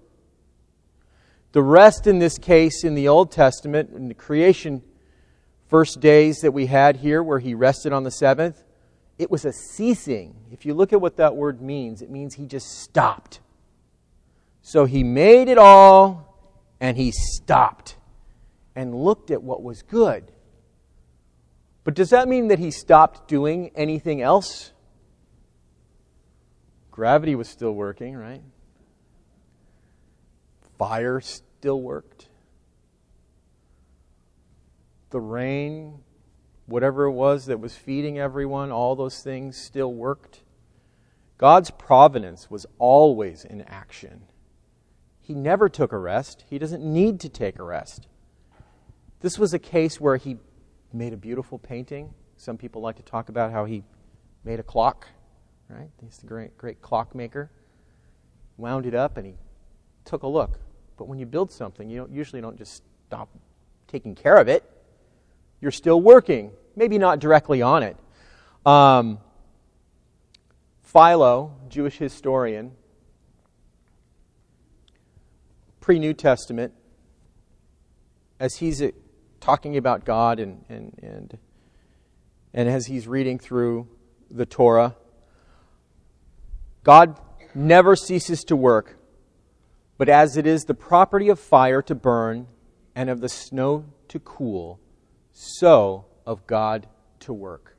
The 1.52 1.62
rest 1.62 2.06
in 2.06 2.18
this 2.18 2.36
case 2.36 2.84
in 2.84 2.94
the 2.94 3.08
Old 3.08 3.32
Testament, 3.32 3.90
in 3.94 4.08
the 4.08 4.14
creation 4.14 4.82
first 5.68 6.00
days 6.00 6.40
that 6.40 6.52
we 6.52 6.66
had 6.66 6.96
here 6.96 7.22
where 7.22 7.38
he 7.38 7.54
rested 7.54 7.94
on 7.94 8.04
the 8.04 8.10
seventh, 8.10 8.62
it 9.18 9.30
was 9.30 9.44
a 9.44 9.52
ceasing. 9.52 10.34
If 10.52 10.64
you 10.64 10.74
look 10.74 10.92
at 10.92 11.00
what 11.00 11.16
that 11.16 11.36
word 11.36 11.60
means, 11.60 12.02
it 12.02 12.10
means 12.10 12.34
he 12.34 12.46
just 12.46 12.80
stopped. 12.80 13.40
So 14.62 14.84
he 14.84 15.02
made 15.02 15.48
it 15.48 15.58
all 15.58 16.36
and 16.80 16.96
he 16.96 17.10
stopped 17.12 17.96
and 18.76 18.94
looked 18.94 19.30
at 19.30 19.42
what 19.42 19.62
was 19.62 19.82
good. 19.82 20.30
But 21.84 21.94
does 21.94 22.10
that 22.10 22.28
mean 22.28 22.48
that 22.48 22.58
he 22.58 22.70
stopped 22.70 23.28
doing 23.28 23.70
anything 23.74 24.20
else? 24.22 24.72
Gravity 26.90 27.34
was 27.34 27.48
still 27.48 27.72
working, 27.72 28.16
right? 28.16 28.42
Fire 30.78 31.20
still 31.20 31.80
worked 31.80 32.28
the 35.10 35.20
rain, 35.20 36.00
whatever 36.68 37.04
it 37.04 37.12
was 37.12 37.46
that 37.46 37.58
was 37.58 37.74
feeding 37.74 38.18
everyone, 38.18 38.70
all 38.70 38.94
those 38.94 39.22
things 39.22 39.56
still 39.56 39.92
worked. 39.92 40.40
God's 41.38 41.70
providence 41.70 42.50
was 42.50 42.66
always 42.78 43.44
in 43.44 43.62
action. 43.62 44.24
He 45.20 45.34
never 45.34 45.68
took 45.68 45.92
a 45.92 45.98
rest. 45.98 46.44
He 46.48 46.58
doesn't 46.58 46.84
need 46.84 47.20
to 47.20 47.28
take 47.28 47.58
a 47.58 47.62
rest. 47.62 48.06
This 49.20 49.38
was 49.38 49.54
a 49.54 49.58
case 49.58 50.00
where 50.00 50.16
he 50.16 50.36
made 50.92 51.12
a 51.12 51.16
beautiful 51.16 51.58
painting. 51.58 52.12
Some 52.36 52.58
people 52.58 52.82
like 52.82 52.96
to 52.96 53.02
talk 53.02 53.28
about 53.28 53.50
how 53.50 53.64
he 53.64 53.82
made 54.44 54.60
a 54.60 54.62
clock, 54.62 55.08
right? 55.68 55.90
He's 56.02 56.18
the 56.18 56.26
great, 56.26 56.56
great 56.58 56.82
clockmaker. 56.82 57.50
Wound 58.58 58.84
it 58.84 58.94
up 58.94 59.16
and 59.16 59.26
he 59.26 59.34
took 60.04 60.22
a 60.22 60.28
look. 60.28 60.60
But 60.98 61.08
when 61.08 61.18
you 61.18 61.26
build 61.26 61.50
something, 61.50 61.88
you 61.88 61.98
don't, 61.98 62.12
usually 62.12 62.42
don't 62.42 62.58
just 62.58 62.82
stop 63.06 63.30
taking 63.86 64.14
care 64.14 64.36
of 64.36 64.48
it 64.48 64.64
you're 65.60 65.72
still 65.72 66.00
working. 66.00 66.52
Maybe 66.78 66.96
not 66.96 67.18
directly 67.18 67.60
on 67.60 67.82
it. 67.82 67.96
Um, 68.64 69.18
Philo, 70.84 71.56
Jewish 71.68 71.98
historian, 71.98 72.70
pre 75.80 75.98
New 75.98 76.14
Testament, 76.14 76.72
as 78.38 78.58
he's 78.58 78.80
uh, 78.80 78.90
talking 79.40 79.76
about 79.76 80.04
God 80.04 80.38
and, 80.38 80.64
and, 80.68 80.96
and, 81.02 81.38
and 82.54 82.68
as 82.68 82.86
he's 82.86 83.08
reading 83.08 83.40
through 83.40 83.88
the 84.30 84.46
Torah, 84.46 84.94
God 86.84 87.18
never 87.56 87.96
ceases 87.96 88.44
to 88.44 88.54
work, 88.54 88.98
but 89.96 90.08
as 90.08 90.36
it 90.36 90.46
is 90.46 90.66
the 90.66 90.74
property 90.74 91.28
of 91.28 91.40
fire 91.40 91.82
to 91.82 91.96
burn 91.96 92.46
and 92.94 93.10
of 93.10 93.20
the 93.20 93.28
snow 93.28 93.86
to 94.06 94.20
cool, 94.20 94.78
so 95.32 96.04
of 96.28 96.46
God 96.46 96.86
to 97.20 97.32
work. 97.32 97.74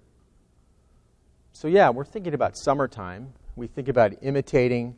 So, 1.53 1.67
yeah, 1.67 1.91
we're 1.91 2.03
thinking 2.03 2.33
about 2.33 2.57
summertime. 2.57 3.33
We 3.55 3.67
think 3.67 3.87
about 3.87 4.13
imitating 4.23 4.97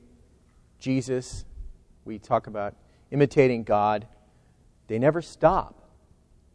Jesus. 0.79 1.43
We 2.05 2.17
talk 2.17 2.47
about 2.47 2.75
imitating 3.11 3.63
God. 3.63 4.07
They 4.87 4.97
never 4.99 5.21
stop. 5.21 5.89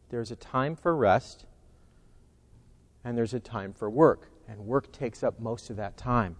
There's 0.08 0.30
a 0.30 0.36
time 0.36 0.74
for 0.74 0.96
rest, 0.96 1.44
and 3.04 3.16
there's 3.16 3.34
a 3.34 3.40
time 3.40 3.74
for 3.74 3.90
work. 3.90 4.30
And 4.48 4.60
work 4.60 4.90
takes 4.90 5.22
up 5.22 5.38
most 5.38 5.68
of 5.68 5.76
that 5.76 5.98
time. 5.98 6.36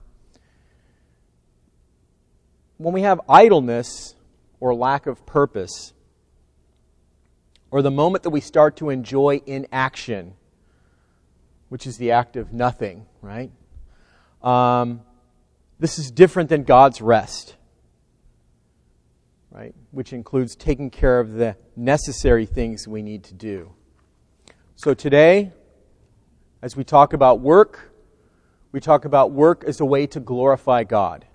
When 2.79 2.95
we 2.95 3.03
have 3.03 3.21
idleness 3.29 4.15
or 4.59 4.75
lack 4.75 5.07
of 5.07 5.27
purpose, 5.27 5.93
or 7.71 7.83
the 7.83 7.91
moment 7.91 8.23
that 8.23 8.31
we 8.31 8.41
start 8.41 8.77
to 8.77 8.89
enjoy 8.89 9.43
inaction, 9.45 10.33
which 11.69 11.87
is 11.87 11.99
the 11.99 12.13
act 12.13 12.37
of 12.37 12.53
nothing, 12.53 13.07
right? 13.23 13.51
Um, 14.43 15.03
this 15.79 15.99
is 15.99 16.11
different 16.11 16.49
than 16.49 16.63
God's 16.63 17.01
rest, 17.01 17.57
right? 19.51 19.75
Which 19.91 20.13
includes 20.13 20.57
taking 20.57 20.91
care 20.91 21.21
of 21.21 21.33
the 21.33 21.57
necessary 21.75 22.47
things 22.47 22.87
we 22.87 23.03
need 23.03 23.25
to 23.25 23.35
do. 23.35 23.73
So 24.77 24.95
today, 24.95 25.53
as 26.63 26.77
we 26.77 26.85
talk 26.85 27.13
about 27.13 27.41
work, 27.41 27.93
we 28.73 28.81
talk 28.81 29.05
about 29.05 29.33
work 29.33 29.65
as 29.65 29.81
a 29.81 29.85
way 29.85 30.07
to 30.09 30.21
glorify 30.21 30.85
God. 30.85 31.27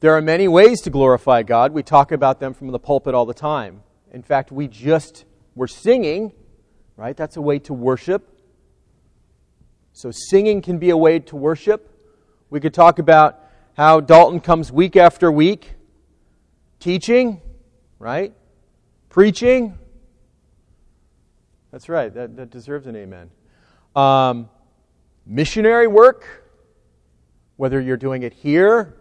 There 0.00 0.16
are 0.16 0.22
many 0.22 0.46
ways 0.46 0.80
to 0.82 0.90
glorify 0.90 1.42
God. 1.42 1.72
We 1.72 1.82
talk 1.82 2.12
about 2.12 2.38
them 2.38 2.54
from 2.54 2.68
the 2.68 2.78
pulpit 2.78 3.14
all 3.14 3.26
the 3.26 3.34
time. 3.34 3.82
In 4.12 4.22
fact, 4.22 4.52
we 4.52 4.68
just 4.68 5.24
were 5.54 5.66
singing, 5.66 6.32
right? 6.98 7.16
That's 7.16 7.38
a 7.38 7.40
way 7.40 7.58
to 7.60 7.72
worship. 7.72 8.38
So, 9.94 10.10
singing 10.10 10.60
can 10.60 10.78
be 10.78 10.90
a 10.90 10.96
way 10.96 11.18
to 11.20 11.36
worship. 11.36 11.90
We 12.50 12.60
could 12.60 12.74
talk 12.74 12.98
about 12.98 13.40
how 13.74 14.00
Dalton 14.00 14.40
comes 14.40 14.70
week 14.70 14.96
after 14.96 15.32
week 15.32 15.72
teaching, 16.78 17.40
right? 17.98 18.34
Preaching. 19.08 19.78
That's 21.72 21.88
right, 21.88 22.12
that, 22.12 22.36
that 22.36 22.50
deserves 22.50 22.86
an 22.86 22.96
amen. 22.96 23.30
Um, 23.96 24.50
missionary 25.24 25.86
work, 25.86 26.44
whether 27.56 27.80
you're 27.80 27.96
doing 27.96 28.24
it 28.24 28.34
here 28.34 28.98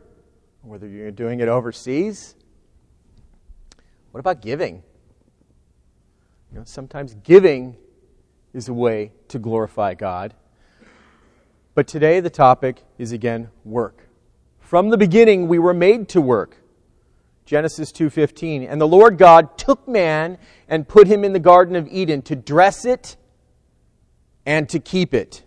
whether 0.68 0.88
you're 0.88 1.12
doing 1.12 1.40
it 1.40 1.48
overseas. 1.48 2.36
What 4.12 4.20
about 4.20 4.42
giving? 4.42 4.84
You 6.52 6.60
know, 6.60 6.64
sometimes 6.66 7.16
giving 7.16 7.78
is 8.58 8.68
a 8.68 8.74
way 8.74 9.12
to 9.28 9.38
glorify 9.38 9.94
God. 9.94 10.34
But 11.76 11.88
today 11.88 12.20
the 12.20 12.32
topic 12.32 12.84
is 12.98 13.12
again 13.12 13.50
work. 13.64 14.08
From 14.60 14.90
the 14.90 14.98
beginning 14.98 15.48
we 15.48 15.60
were 15.60 15.76
made 15.76 16.10
to 16.10 16.20
work. 16.20 16.58
Genesis 17.46 17.92
2:15. 17.92 18.64
And 18.64 18.82
the 18.82 18.88
Lord 18.88 19.20
God 19.20 19.60
took 19.60 19.88
man 19.88 20.40
and 20.68 20.88
put 20.88 21.08
him 21.08 21.24
in 21.24 21.34
the 21.34 21.40
garden 21.40 21.76
of 21.76 21.88
Eden 21.88 22.24
to 22.24 22.36
dress 22.36 22.84
it 22.84 23.16
and 24.44 24.68
to 24.70 24.80
keep 24.80 25.14
it. 25.14 25.44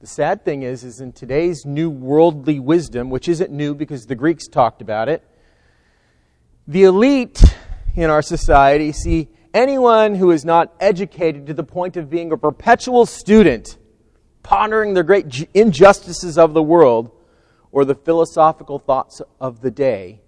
The 0.00 0.08
sad 0.08 0.44
thing 0.44 0.62
is, 0.62 0.82
is 0.82 1.00
in 1.00 1.12
today's 1.12 1.64
new 1.64 1.88
worldly 1.88 2.58
wisdom, 2.58 3.10
which 3.10 3.28
isn't 3.28 3.52
new 3.52 3.74
because 3.74 4.06
the 4.06 4.14
Greeks 4.16 4.48
talked 4.48 4.82
about 4.82 5.08
it, 5.08 5.22
the 6.66 6.82
elite 6.82 7.42
in 7.94 8.10
our 8.10 8.22
society 8.22 8.92
see 8.92 9.28
anyone 9.56 10.14
who 10.14 10.30
is 10.30 10.44
not 10.44 10.74
educated 10.78 11.46
to 11.46 11.54
the 11.54 11.64
point 11.64 11.96
of 11.96 12.10
being 12.10 12.30
a 12.30 12.36
perpetual 12.36 13.06
student, 13.06 13.78
pondering 14.42 14.92
the 14.94 15.02
great 15.02 15.48
injustices 15.54 16.36
of 16.36 16.52
the 16.52 16.62
world 16.62 17.10
or 17.72 17.84
the 17.84 17.94
philosophical 17.94 18.78
thoughts 18.78 19.22
of 19.40 19.62
the 19.62 19.70
day, 19.70 20.20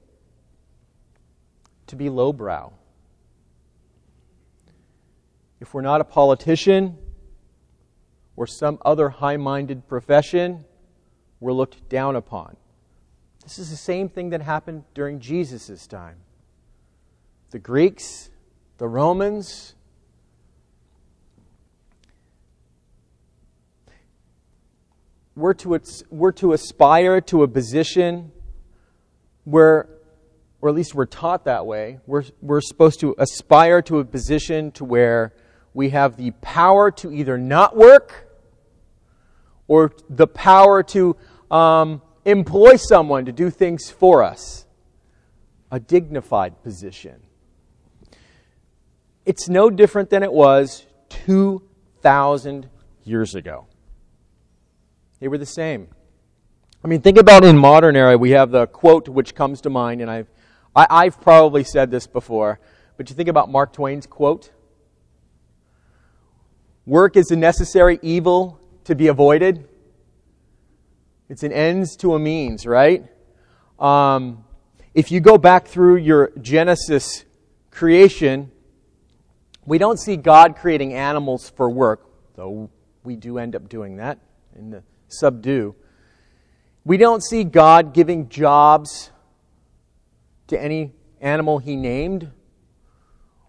to 1.86 1.94
be 1.94 2.08
lowbrow. 2.08 2.72
If 5.60 5.74
we're 5.74 5.82
not 5.82 6.00
a 6.00 6.04
politician, 6.04 6.96
or 8.38 8.46
some 8.46 8.78
other 8.84 9.08
high 9.08 9.36
minded 9.36 9.88
profession, 9.88 10.64
we're 11.40 11.52
looked 11.52 11.88
down 11.88 12.14
upon. 12.14 12.56
This 13.42 13.58
is 13.58 13.68
the 13.68 13.76
same 13.76 14.08
thing 14.08 14.30
that 14.30 14.40
happened 14.40 14.84
during 14.94 15.18
Jesus' 15.18 15.88
time. 15.88 16.18
The 17.50 17.58
Greeks, 17.58 18.30
the 18.78 18.88
Romans, 18.88 19.74
we're 25.34 25.54
to, 25.54 25.80
we're 26.10 26.32
to 26.32 26.52
aspire 26.52 27.20
to 27.22 27.42
a 27.42 27.48
position 27.48 28.30
where, 29.42 29.88
or 30.60 30.68
at 30.68 30.76
least 30.76 30.94
we're 30.94 31.06
taught 31.06 31.44
that 31.44 31.66
way, 31.66 31.98
we're, 32.06 32.22
we're 32.40 32.60
supposed 32.60 33.00
to 33.00 33.16
aspire 33.18 33.82
to 33.82 33.98
a 33.98 34.04
position 34.04 34.70
to 34.72 34.84
where 34.84 35.34
we 35.74 35.90
have 35.90 36.16
the 36.16 36.30
power 36.40 36.92
to 36.92 37.12
either 37.12 37.36
not 37.36 37.76
work 37.76 38.28
or 39.66 39.92
the 40.08 40.28
power 40.28 40.84
to 40.84 41.16
um, 41.50 42.00
employ 42.24 42.76
someone 42.76 43.24
to 43.24 43.32
do 43.32 43.50
things 43.50 43.90
for 43.90 44.22
us. 44.22 44.66
A 45.72 45.80
dignified 45.80 46.62
position. 46.62 47.20
It's 49.28 49.46
no 49.46 49.68
different 49.68 50.08
than 50.08 50.22
it 50.22 50.32
was 50.32 50.86
2,000 51.10 52.70
years 53.04 53.34
ago. 53.34 53.66
They 55.20 55.28
were 55.28 55.36
the 55.36 55.44
same. 55.44 55.88
I 56.82 56.88
mean, 56.88 57.02
think 57.02 57.18
about 57.18 57.44
in 57.44 57.58
modern 57.58 57.94
era, 57.94 58.16
we 58.16 58.30
have 58.30 58.50
the 58.50 58.66
quote 58.68 59.06
which 59.06 59.34
comes 59.34 59.60
to 59.60 59.70
mind, 59.70 60.00
and 60.00 60.10
I've, 60.10 60.28
I, 60.74 60.86
i 60.88 61.04
have 61.04 61.20
probably 61.20 61.62
said 61.62 61.90
this 61.90 62.06
before, 62.06 62.58
but 62.96 63.10
you 63.10 63.16
think 63.16 63.28
about 63.28 63.50
Mark 63.50 63.74
Twain's 63.74 64.06
quote 64.06 64.50
Work 66.86 67.18
is 67.18 67.30
a 67.30 67.36
necessary 67.36 67.98
evil 68.00 68.58
to 68.84 68.94
be 68.94 69.08
avoided. 69.08 69.68
It's 71.28 71.42
an 71.42 71.52
ends 71.52 71.96
to 71.96 72.14
a 72.14 72.18
means, 72.18 72.64
right? 72.64 73.04
Um, 73.78 74.46
if 74.94 75.12
you 75.12 75.20
go 75.20 75.36
back 75.36 75.66
through 75.66 75.96
your 75.96 76.32
Genesis 76.40 77.26
creation, 77.70 78.52
we 79.68 79.76
don't 79.78 79.98
see 79.98 80.16
God 80.16 80.56
creating 80.56 80.94
animals 80.94 81.50
for 81.50 81.68
work, 81.68 82.06
though 82.36 82.70
we 83.04 83.16
do 83.16 83.38
end 83.38 83.54
up 83.54 83.68
doing 83.68 83.96
that 83.96 84.18
in 84.56 84.70
the 84.70 84.82
subdue. 85.08 85.74
We 86.84 86.96
don't 86.96 87.22
see 87.22 87.44
God 87.44 87.92
giving 87.92 88.30
jobs 88.30 89.10
to 90.46 90.60
any 90.60 90.92
animal 91.20 91.58
he 91.58 91.76
named. 91.76 92.30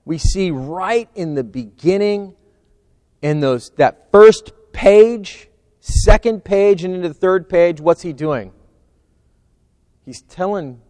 We 0.03 0.17
see 0.17 0.51
right 0.51 1.09
in 1.15 1.35
the 1.35 1.43
beginning, 1.43 2.35
in 3.21 3.39
those 3.39 3.69
that 3.77 4.11
first 4.11 4.51
page, 4.73 5.49
second 5.79 6.43
page, 6.43 6.83
and 6.83 6.95
into 6.95 7.07
the 7.07 7.13
third 7.13 7.47
page, 7.47 7.79
what's 7.79 8.01
he 8.01 8.11
doing? 8.11 8.51
He's 10.05 10.21
telling 10.23 10.81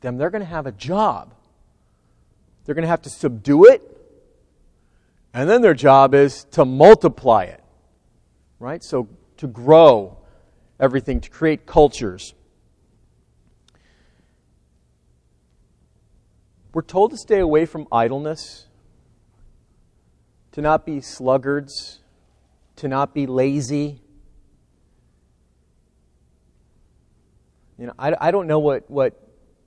them 0.00 0.16
they're 0.16 0.30
going 0.30 0.42
to 0.42 0.48
have 0.48 0.66
a 0.66 0.72
job. 0.72 1.34
They're 2.64 2.74
going 2.74 2.82
to 2.82 2.88
have 2.88 3.02
to 3.02 3.10
subdue 3.10 3.66
it, 3.66 3.95
and 5.36 5.50
then 5.50 5.60
their 5.60 5.74
job 5.74 6.14
is 6.14 6.44
to 6.52 6.64
multiply 6.64 7.42
it. 7.42 7.62
Right? 8.58 8.82
So 8.82 9.06
to 9.36 9.46
grow 9.46 10.16
everything, 10.80 11.20
to 11.20 11.28
create 11.28 11.66
cultures. 11.66 12.34
We're 16.72 16.80
told 16.80 17.10
to 17.10 17.18
stay 17.18 17.40
away 17.40 17.66
from 17.66 17.86
idleness, 17.92 18.66
to 20.52 20.62
not 20.62 20.86
be 20.86 21.02
sluggards, 21.02 22.00
to 22.76 22.88
not 22.88 23.12
be 23.12 23.26
lazy. 23.26 24.00
You 27.78 27.88
know, 27.88 27.92
I, 27.98 28.14
I 28.18 28.30
don't 28.30 28.46
know 28.46 28.58
what, 28.58 28.90
what 28.90 29.20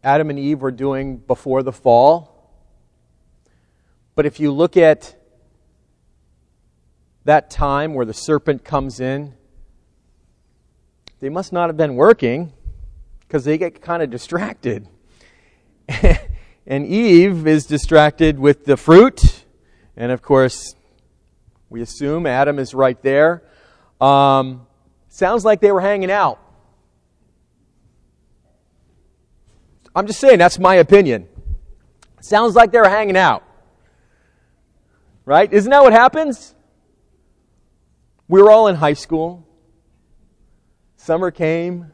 Adam 0.03 0.31
and 0.31 0.39
Eve 0.39 0.61
were 0.61 0.71
doing 0.71 1.17
before 1.17 1.61
the 1.61 1.71
fall, 1.71 2.55
but 4.15 4.25
if 4.25 4.39
you 4.39 4.51
look 4.51 4.75
at 4.75 5.15
that 7.25 7.49
time 7.49 7.93
where 7.93 8.05
the 8.05 8.13
serpent 8.13 8.63
comes 8.63 8.99
in 8.99 9.33
they 11.19 11.29
must 11.29 11.51
not 11.51 11.67
have 11.67 11.77
been 11.77 11.95
working 11.95 12.53
because 13.19 13.43
they 13.43 13.57
get 13.57 13.81
kind 13.81 14.01
of 14.01 14.09
distracted. 14.09 14.87
and 16.67 16.85
Eve 16.85 17.45
is 17.45 17.65
distracted 17.65 18.39
with 18.39 18.65
the 18.65 18.77
fruit. 18.77 19.43
And 19.97 20.11
of 20.11 20.21
course, 20.21 20.75
we 21.69 21.81
assume 21.81 22.25
Adam 22.25 22.57
is 22.57 22.73
right 22.73 22.99
there. 23.01 23.43
Um, 23.99 24.65
sounds 25.09 25.43
like 25.43 25.59
they 25.59 25.71
were 25.71 25.81
hanging 25.81 26.09
out. 26.09 26.39
I'm 29.93 30.07
just 30.07 30.21
saying, 30.21 30.39
that's 30.39 30.57
my 30.57 30.75
opinion. 30.75 31.27
Sounds 32.21 32.55
like 32.55 32.71
they 32.71 32.79
were 32.79 32.87
hanging 32.87 33.17
out. 33.17 33.43
Right? 35.25 35.51
Isn't 35.51 35.69
that 35.69 35.83
what 35.83 35.91
happens? 35.91 36.55
We 38.29 38.43
were 38.43 38.51
all 38.51 38.67
in 38.67 38.75
high 38.75 38.93
school. 38.93 39.45
Summer 40.97 41.31
came, 41.31 41.91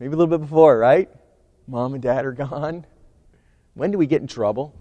maybe 0.00 0.12
a 0.12 0.16
little 0.16 0.36
bit 0.36 0.40
before, 0.40 0.76
right? 0.76 1.08
Mom 1.68 1.94
and 1.94 2.02
dad 2.02 2.26
are 2.26 2.32
gone. 2.32 2.84
When 3.74 3.92
do 3.92 3.98
we 3.98 4.06
get 4.06 4.20
in 4.20 4.26
trouble? 4.26 4.74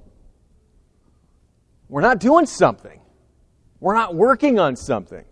We're 1.90 2.02
not 2.02 2.20
doing 2.20 2.48
something. 2.48 3.00
We're 3.80 3.94
not 3.94 4.16
working 4.16 4.58
on 4.58 4.76
something. 4.76 5.26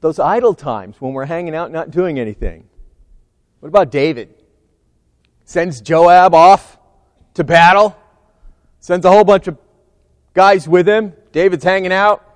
Those 0.00 0.20
idle 0.20 0.54
times 0.54 1.00
when 1.00 1.12
we're 1.12 1.24
hanging 1.24 1.56
out 1.56 1.72
not 1.72 1.90
doing 1.90 2.20
anything. 2.20 2.68
What 3.58 3.68
about 3.68 3.90
David? 3.90 4.32
Sends 5.44 5.80
Joab 5.80 6.34
off 6.34 6.78
to 7.34 7.42
battle, 7.42 7.96
sends 8.78 9.04
a 9.04 9.10
whole 9.10 9.24
bunch 9.24 9.48
of 9.48 9.56
guys 10.34 10.68
with 10.68 10.86
him. 10.86 11.14
David's 11.32 11.64
hanging 11.64 11.92
out 11.92 12.34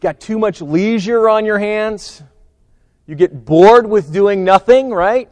got 0.00 0.18
too 0.18 0.38
much 0.38 0.60
leisure 0.60 1.28
on 1.28 1.44
your 1.44 1.58
hands. 1.58 2.22
You 3.06 3.14
get 3.14 3.44
bored 3.44 3.86
with 3.86 4.12
doing 4.12 4.44
nothing, 4.44 4.90
right? 4.90 5.30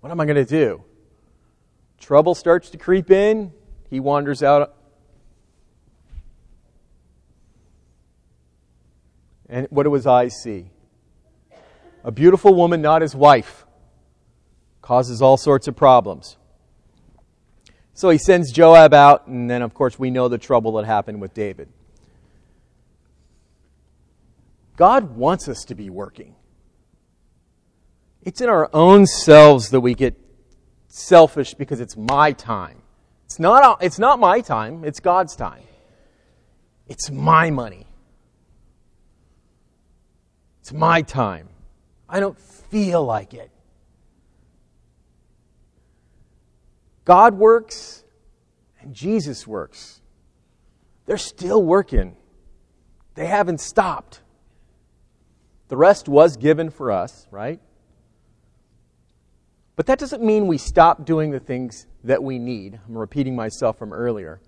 What 0.00 0.12
am 0.12 0.20
I 0.20 0.26
going 0.26 0.36
to 0.36 0.44
do? 0.44 0.84
Trouble 1.98 2.34
starts 2.34 2.70
to 2.70 2.78
creep 2.78 3.10
in. 3.10 3.52
He 3.88 4.00
wanders 4.00 4.42
out. 4.42 4.74
And 9.48 9.66
what 9.70 9.84
do 9.84 9.92
his 9.94 10.06
eyes 10.06 10.40
see? 10.40 10.70
A 12.04 12.10
beautiful 12.10 12.54
woman, 12.54 12.82
not 12.82 13.02
his 13.02 13.14
wife, 13.14 13.64
causes 14.80 15.22
all 15.22 15.36
sorts 15.36 15.68
of 15.68 15.76
problems. 15.76 16.36
So 17.94 18.08
he 18.10 18.18
sends 18.18 18.50
Joab 18.50 18.94
out, 18.94 19.26
and 19.26 19.50
then, 19.50 19.62
of 19.62 19.74
course, 19.74 19.98
we 19.98 20.10
know 20.10 20.28
the 20.28 20.38
trouble 20.38 20.72
that 20.72 20.86
happened 20.86 21.20
with 21.20 21.34
David. 21.34 21.68
God 24.76 25.16
wants 25.16 25.48
us 25.48 25.64
to 25.64 25.74
be 25.74 25.90
working. 25.90 26.34
It's 28.22 28.40
in 28.40 28.48
our 28.48 28.70
own 28.72 29.06
selves 29.06 29.70
that 29.70 29.80
we 29.80 29.94
get 29.94 30.18
selfish 30.88 31.54
because 31.54 31.80
it's 31.80 31.96
my 31.96 32.32
time. 32.32 32.78
It's 33.26 33.38
not, 33.38 33.82
it's 33.82 33.98
not 33.98 34.18
my 34.18 34.40
time, 34.40 34.84
it's 34.84 35.00
God's 35.00 35.36
time. 35.36 35.62
It's 36.88 37.10
my 37.10 37.50
money. 37.50 37.86
It's 40.60 40.72
my 40.72 41.02
time. 41.02 41.48
I 42.08 42.20
don't 42.20 42.38
feel 42.38 43.04
like 43.04 43.34
it. 43.34 43.51
God 47.04 47.34
works 47.34 48.04
and 48.80 48.94
Jesus 48.94 49.46
works. 49.46 50.00
They're 51.06 51.18
still 51.18 51.62
working, 51.62 52.16
they 53.14 53.26
haven't 53.26 53.60
stopped. 53.60 54.20
The 55.68 55.76
rest 55.76 56.06
was 56.06 56.36
given 56.36 56.68
for 56.68 56.92
us, 56.92 57.26
right? 57.30 57.58
But 59.74 59.86
that 59.86 59.98
doesn't 59.98 60.22
mean 60.22 60.46
we 60.46 60.58
stop 60.58 61.06
doing 61.06 61.30
the 61.30 61.40
things 61.40 61.86
that 62.04 62.22
we 62.22 62.38
need. 62.38 62.78
I'm 62.86 62.98
repeating 62.98 63.34
myself 63.34 63.78
from 63.78 63.92
earlier. 63.92 64.40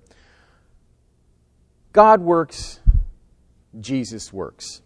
God 1.93 2.21
works, 2.21 2.81
Jesus 3.81 4.33
works. 4.33 4.83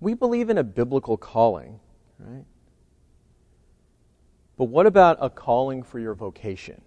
We 0.00 0.14
believe 0.14 0.48
in 0.50 0.56
a 0.56 0.64
biblical 0.64 1.16
calling, 1.16 1.80
right? 2.18 2.44
But 4.56 4.64
what 4.64 4.86
about 4.86 5.18
a 5.20 5.28
calling 5.28 5.82
for 5.82 5.98
your 5.98 6.14
vocation? 6.14 6.80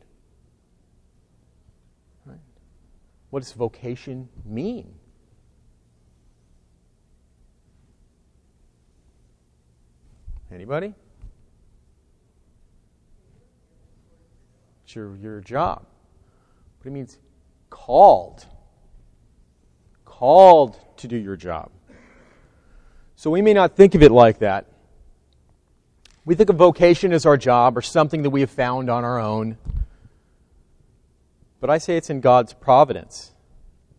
What 3.29 3.43
does 3.43 3.51
vocation 3.51 4.27
mean? 4.43 4.95
Anybody? 10.51 10.95
It's 14.84 14.95
your, 14.95 15.15
your 15.17 15.41
job. 15.41 15.86
But 16.79 16.88
it 16.88 16.91
means 16.91 17.19
called. 17.69 18.47
Called 20.05 20.79
to 20.97 21.08
do 21.08 21.15
your 21.15 21.36
job. 21.36 21.69
So 23.15 23.29
we 23.29 23.43
may 23.43 23.53
not 23.53 23.75
think 23.75 23.93
of 23.93 24.01
it 24.01 24.12
like 24.12 24.39
that. 24.39 24.65
We 26.25 26.36
think 26.36 26.49
of 26.49 26.58
vocation 26.58 27.13
as 27.13 27.25
our 27.25 27.38
job 27.38 27.77
or 27.77 27.82
something 27.82 28.23
that 28.23 28.29
we 28.29 28.41
have 28.41 28.51
found 28.51 28.89
on 28.89 29.03
our 29.03 29.19
own. 29.19 29.58
But 31.60 31.69
I 31.69 31.77
say 31.77 31.97
it's 31.97 32.10
in 32.10 32.21
God's 32.21 32.53
providence 32.53 33.34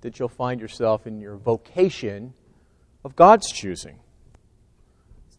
that 0.01 0.19
you'll 0.19 0.29
find 0.29 0.61
yourself 0.61 1.07
in 1.07 1.21
your 1.21 1.37
vocation 1.37 2.35
of 3.05 3.17
God's 3.17 3.51
choosing. 3.51 4.01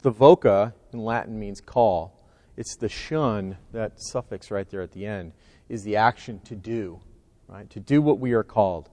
The 0.01 0.11
voca 0.11 0.73
in 0.93 0.99
Latin 0.99 1.39
means 1.39 1.61
call. 1.61 2.19
It's 2.57 2.75
the 2.75 2.89
shun, 2.89 3.57
that 3.71 4.01
suffix 4.01 4.51
right 4.51 4.69
there 4.69 4.81
at 4.81 4.91
the 4.91 5.05
end, 5.05 5.33
is 5.69 5.83
the 5.83 5.95
action 5.95 6.39
to 6.41 6.55
do, 6.55 6.99
right? 7.47 7.69
To 7.69 7.79
do 7.79 8.01
what 8.01 8.19
we 8.19 8.33
are 8.33 8.43
called. 8.43 8.89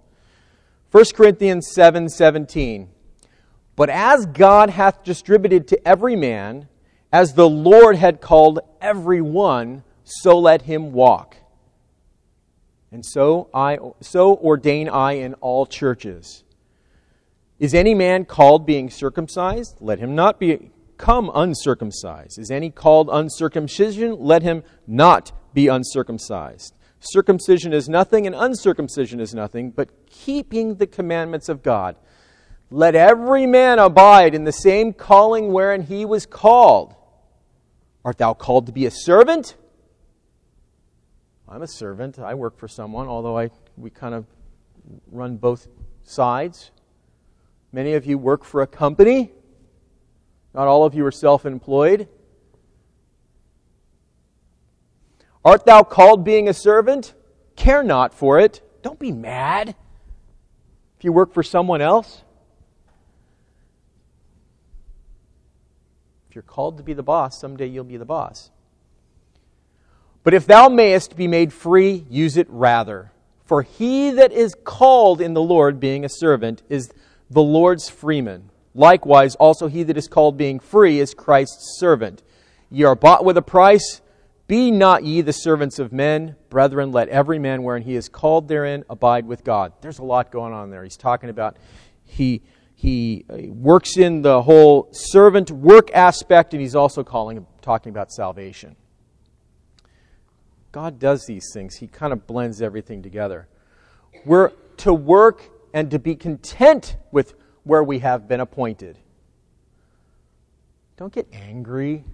1 0.91 1.05
Corinthians 1.15 1.71
7 1.73 2.09
17. 2.09 2.89
But 3.77 3.91
as 3.91 4.27
God 4.27 4.71
hath 4.71 5.05
distributed 5.05 5.69
to 5.69 5.89
every 5.89 6.17
man, 6.17 6.69
as 7.13 7.35
the 7.35 7.49
Lord 7.49 7.97
had 7.97 8.21
called 8.21 8.61
every 8.81 9.21
one, 9.21 9.83
so 10.05 10.39
let 10.39 10.63
him 10.63 10.93
walk. 10.93 11.37
And 12.91 13.05
so 13.05 13.51
I 13.53 13.79
so 14.01 14.37
ordain 14.37 14.89
I 14.89 15.13
in 15.13 15.35
all 15.35 15.67
churches. 15.67 16.45
Is 17.59 17.75
any 17.75 17.95
man 17.95 18.25
called 18.25 18.67
being 18.67 18.89
circumcised? 18.89 19.77
Let 19.81 19.99
him 19.99 20.15
not 20.15 20.39
become 20.39 21.31
uncircumcised. 21.35 22.39
Is 22.39 22.51
any 22.51 22.71
called 22.71 23.09
uncircumcision? 23.11 24.17
Let 24.19 24.43
him 24.43 24.63
not 24.87 25.33
be 25.53 25.69
uncircumcised. 25.69 26.75
Circumcision 27.01 27.73
is 27.73 27.89
nothing 27.89 28.27
and 28.27 28.35
uncircumcision 28.35 29.21
is 29.21 29.35
nothing, 29.35 29.71
but 29.71 29.91
keeping 30.07 30.77
the 30.77 30.87
commandments 30.87 31.49
of 31.49 31.63
God. 31.63 31.97
Let 32.71 32.95
every 32.95 33.47
man 33.47 33.79
abide 33.79 34.35
in 34.35 34.45
the 34.45 34.53
same 34.53 34.93
calling 34.93 35.53
wherein 35.53 35.83
he 35.83 36.05
was 36.05 36.27
called. 36.27 36.95
Art 38.05 38.19
thou 38.19 38.35
called 38.35 38.67
to 38.67 38.73
be 38.73 38.87
a 38.87 38.91
servant? 38.91 39.57
I'm 41.49 41.63
a 41.63 41.69
servant. 41.69 42.19
I 42.19 42.35
work 42.35 42.59
for 42.59 42.69
someone, 42.69 43.09
although 43.09 43.39
I, 43.39 43.51
we 43.77 43.91
kind 43.91 44.15
of 44.15 44.27
run 45.11 45.37
both 45.37 45.67
sides. 46.05 46.71
Many 47.73 47.95
of 47.95 48.07
you 48.07 48.19
work 48.19 48.45
for 48.45 48.63
a 48.63 48.67
company. 48.67 49.33
Not 50.55 50.67
all 50.67 50.85
of 50.85 50.95
you 50.95 51.05
are 51.07 51.13
self 51.13 51.47
employed. 51.47 52.09
Art 55.45 55.65
thou 55.65 55.83
called 55.83 56.25
being 56.25 56.49
a 56.49 56.55
servant? 56.55 57.15
Care 57.57 57.83
not 57.83 58.13
for 58.13 58.39
it. 58.39 58.61
Don't 58.83 58.99
be 58.99 59.13
mad 59.13 59.75
if 60.99 61.05
you 61.05 61.13
work 61.13 61.33
for 61.33 61.43
someone 61.43 61.81
else. 61.81 62.23
You're 66.39 66.43
called 66.45 66.77
to 66.77 66.85
be 66.85 66.93
the 66.93 67.03
boss, 67.03 67.41
someday 67.41 67.67
you'll 67.67 67.83
be 67.83 67.97
the 67.97 68.05
boss. 68.05 68.53
But 70.23 70.35
if 70.35 70.47
thou 70.47 70.69
mayest 70.69 71.17
be 71.17 71.27
made 71.27 71.53
free, 71.53 72.07
use 72.09 72.37
it 72.37 72.47
rather. 72.49 73.11
For 73.45 73.63
he 73.63 74.13
that 74.13 74.31
is 74.31 74.55
called 74.63 75.21
in 75.21 75.35
the 75.35 75.43
Lord, 75.43 75.81
being 75.81 76.05
a 76.05 76.09
servant, 76.09 76.63
is 76.69 76.93
the 77.29 77.43
Lord's 77.43 77.89
freeman. 77.89 78.51
Likewise, 78.73 79.35
also 79.35 79.67
he 79.67 79.83
that 79.83 79.97
is 79.97 80.07
called 80.07 80.37
being 80.37 80.61
free 80.61 81.01
is 81.01 81.13
Christ's 81.13 81.77
servant. 81.81 82.23
Ye 82.71 82.85
are 82.85 82.95
bought 82.95 83.25
with 83.25 83.37
a 83.37 83.43
price. 83.43 84.01
Be 84.47 84.71
not 84.71 85.03
ye 85.03 85.23
the 85.23 85.33
servants 85.33 85.81
of 85.81 85.93
men. 85.93 86.37
Brethren, 86.51 86.93
let 86.93 87.09
every 87.09 87.41
man 87.41 87.65
wherein 87.65 87.83
he 87.83 87.97
is 87.97 88.09
called 88.09 88.47
therein 88.47 88.85
abide 88.89 89.27
with 89.27 89.43
God. 89.43 89.73
There's 89.81 89.99
a 89.99 90.05
lot 90.05 90.31
going 90.31 90.53
on 90.53 90.71
there. 90.71 90.85
He's 90.85 90.97
talking 90.97 91.31
about 91.31 91.57
he, 92.05 92.43
he 92.79 93.25
uh, 93.29 93.39
works 93.49 93.97
in 93.97 94.23
the 94.23 94.41
whole 94.41 94.89
servant 94.93 95.51
work 95.51 95.91
aspect, 95.93 96.55
and 96.55 96.61
he's 96.61 96.77
also 96.77 97.03
calling, 97.03 97.45
talking 97.61 97.91
about 97.91 98.13
salvation. 98.13 98.77
God 100.71 101.01
does 101.01 101.27
these 101.27 101.51
things. 101.53 101.75
He 101.75 101.89
kind 101.89 102.13
of 102.13 102.29
blends 102.29 102.63
everything 102.63 103.03
together. 103.03 103.49
We're 104.25 104.53
to 104.77 104.95
work 104.95 105.43
and 105.75 105.91
to 105.91 105.99
be 105.99 106.15
content 106.15 106.97
with 107.11 107.35
where 107.65 107.83
we 107.83 107.99
have 107.99 108.29
been 108.29 108.39
appointed. 108.39 108.97
Don't 110.97 111.13
get 111.13 111.27
angry 111.33 112.05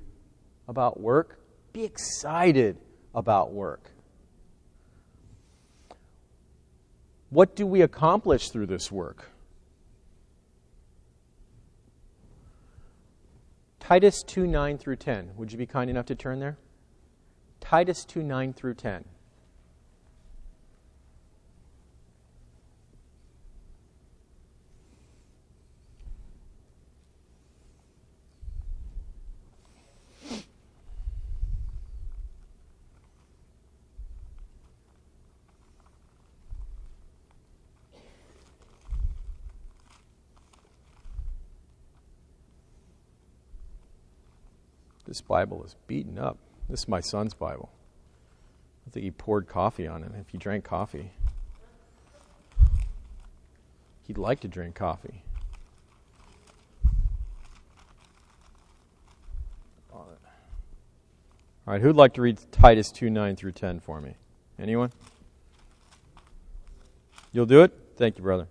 about 0.66 0.98
work. 0.98 1.40
Be 1.74 1.84
excited 1.84 2.78
about 3.14 3.52
work. 3.52 3.90
What 7.28 7.54
do 7.54 7.66
we 7.66 7.82
accomplish 7.82 8.48
through 8.48 8.68
this 8.68 8.90
work? 8.90 9.28
Titus 13.86 14.22
2 14.22 14.46
9 14.46 14.78
through 14.78 14.96
10. 14.96 15.32
Would 15.36 15.52
you 15.52 15.58
be 15.58 15.66
kind 15.66 15.90
enough 15.90 16.06
to 16.06 16.14
turn 16.14 16.38
there? 16.40 16.56
Titus 17.60 18.06
2 18.06 18.22
9 18.22 18.54
through 18.54 18.76
10. 18.76 19.04
This 45.14 45.20
Bible 45.20 45.62
is 45.62 45.76
beaten 45.86 46.18
up. 46.18 46.38
This 46.68 46.80
is 46.80 46.88
my 46.88 46.98
son's 46.98 47.34
Bible. 47.34 47.70
I 48.84 48.90
think 48.90 49.04
he 49.04 49.12
poured 49.12 49.46
coffee 49.46 49.86
on 49.86 50.02
it. 50.02 50.10
If 50.18 50.30
he 50.30 50.38
drank 50.38 50.64
coffee, 50.64 51.12
he'd 54.08 54.18
like 54.18 54.40
to 54.40 54.48
drink 54.48 54.74
coffee. 54.74 55.22
All 59.92 60.08
right, 61.64 61.80
who'd 61.80 61.94
like 61.94 62.14
to 62.14 62.22
read 62.22 62.40
Titus 62.50 62.90
2 62.90 63.08
9 63.08 63.36
through 63.36 63.52
10 63.52 63.78
for 63.78 64.00
me? 64.00 64.16
Anyone? 64.58 64.90
You'll 67.30 67.46
do 67.46 67.62
it? 67.62 67.72
Thank 67.96 68.18
you, 68.18 68.24
brother. 68.24 68.48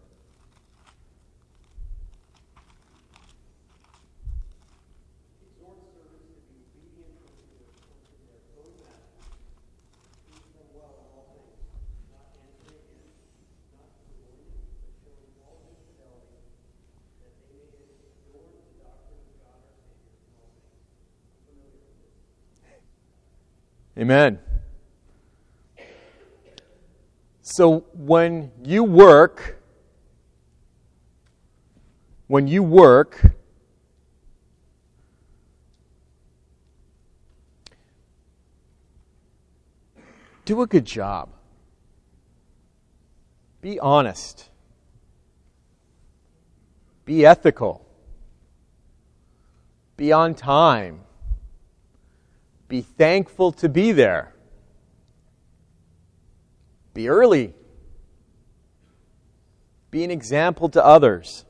Amen. 24.03 24.37
So 27.41 27.85
when 27.93 28.51
you 28.61 28.83
work, 28.83 29.63
when 32.27 32.49
you 32.49 32.63
work, 32.63 33.33
do 40.43 40.61
a 40.61 40.67
good 40.67 40.83
job. 40.83 41.29
Be 43.61 43.79
honest. 43.79 44.49
Be 47.05 47.25
ethical. 47.25 47.87
Be 49.95 50.11
on 50.11 50.35
time. 50.35 51.05
Be 52.67 52.81
thankful 52.81 53.51
to 53.53 53.69
be 53.69 53.91
there. 53.91 54.33
Be 56.93 57.09
early. 57.09 57.53
Be 59.91 60.03
an 60.03 60.11
example 60.11 60.69
to 60.69 60.83
others. 60.83 61.45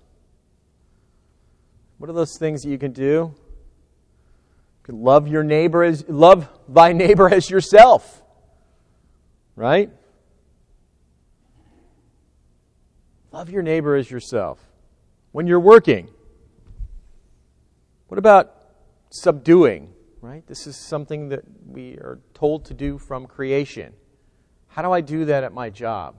What 1.97 2.09
are 2.09 2.13
those 2.13 2.37
things 2.37 2.63
that 2.63 2.69
you 2.69 2.77
can 2.77 2.91
do? 2.91 3.33
You 3.33 4.83
can 4.83 5.01
love 5.01 5.27
your 5.27 5.43
neighbor 5.43 5.83
as 5.83 6.03
love 6.09 6.49
thy 6.67 6.91
neighbor 6.91 7.33
as 7.33 7.49
yourself. 7.49 8.21
Right? 9.55 9.89
Love 13.31 13.49
your 13.49 13.63
neighbor 13.63 13.95
as 13.95 14.11
yourself. 14.11 14.59
When 15.31 15.47
you're 15.47 15.59
working. 15.59 16.09
What 18.07 18.17
about 18.17 18.55
subduing? 19.09 19.92
Right? 20.23 20.47
This 20.47 20.67
is 20.67 20.77
something 20.77 21.27
that 21.29 21.43
we 21.67 21.95
are 21.95 22.17
told 22.33 22.63
to 22.65 22.73
do 22.73 22.97
from 22.97 23.25
creation. 23.25 23.93
How 24.67 24.81
do 24.81 24.89
I 24.89 25.01
do 25.01 25.25
that 25.25 25.43
at 25.43 25.53
my 25.53 25.69
job? 25.69 26.15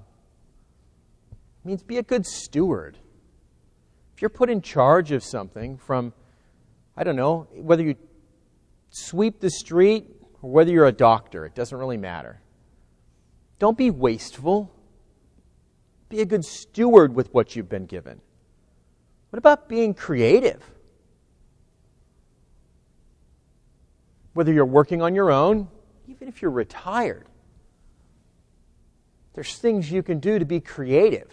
It 1.33 1.69
means 1.69 1.83
be 1.83 1.97
a 1.97 2.03
good 2.03 2.27
steward. 2.27 2.99
If 4.15 4.21
you're 4.21 4.29
put 4.29 4.51
in 4.51 4.61
charge 4.61 5.11
of 5.11 5.25
something 5.25 5.79
from, 5.79 6.13
I 6.95 7.03
don't 7.03 7.17
know, 7.17 7.49
whether 7.55 7.83
you 7.83 7.95
sweep 8.91 9.41
the 9.41 9.49
street 9.49 10.11
or 10.43 10.51
whether 10.51 10.71
you're 10.71 10.87
a 10.87 10.93
doctor, 10.93 11.47
it 11.47 11.55
doesn't 11.55 11.77
really 11.77 11.97
matter. 11.97 12.43
Don't 13.59 13.79
be 13.79 13.91
wasteful. 13.91 14.71
Be 16.11 16.21
a 16.21 16.27
good 16.27 16.45
steward 16.45 17.15
with 17.15 17.33
what 17.33 17.57
you've 17.57 17.71
been 17.71 17.87
given. 17.87 18.21
What 19.31 19.39
about 19.39 19.67
being 19.67 19.95
creative? 19.95 20.63
whether 24.35 24.53
you're 24.53 24.67
working 24.67 25.01
on 25.01 25.15
your 25.15 25.31
own, 25.31 25.69
even 26.07 26.29
if 26.29 26.43
you're 26.43 26.51
retired. 26.51 27.27
There's 29.35 29.57
things 29.57 29.91
you 29.91 30.03
can 30.03 30.19
do 30.21 30.39
to 30.39 30.45
be 30.45 30.61
creative. 30.61 31.31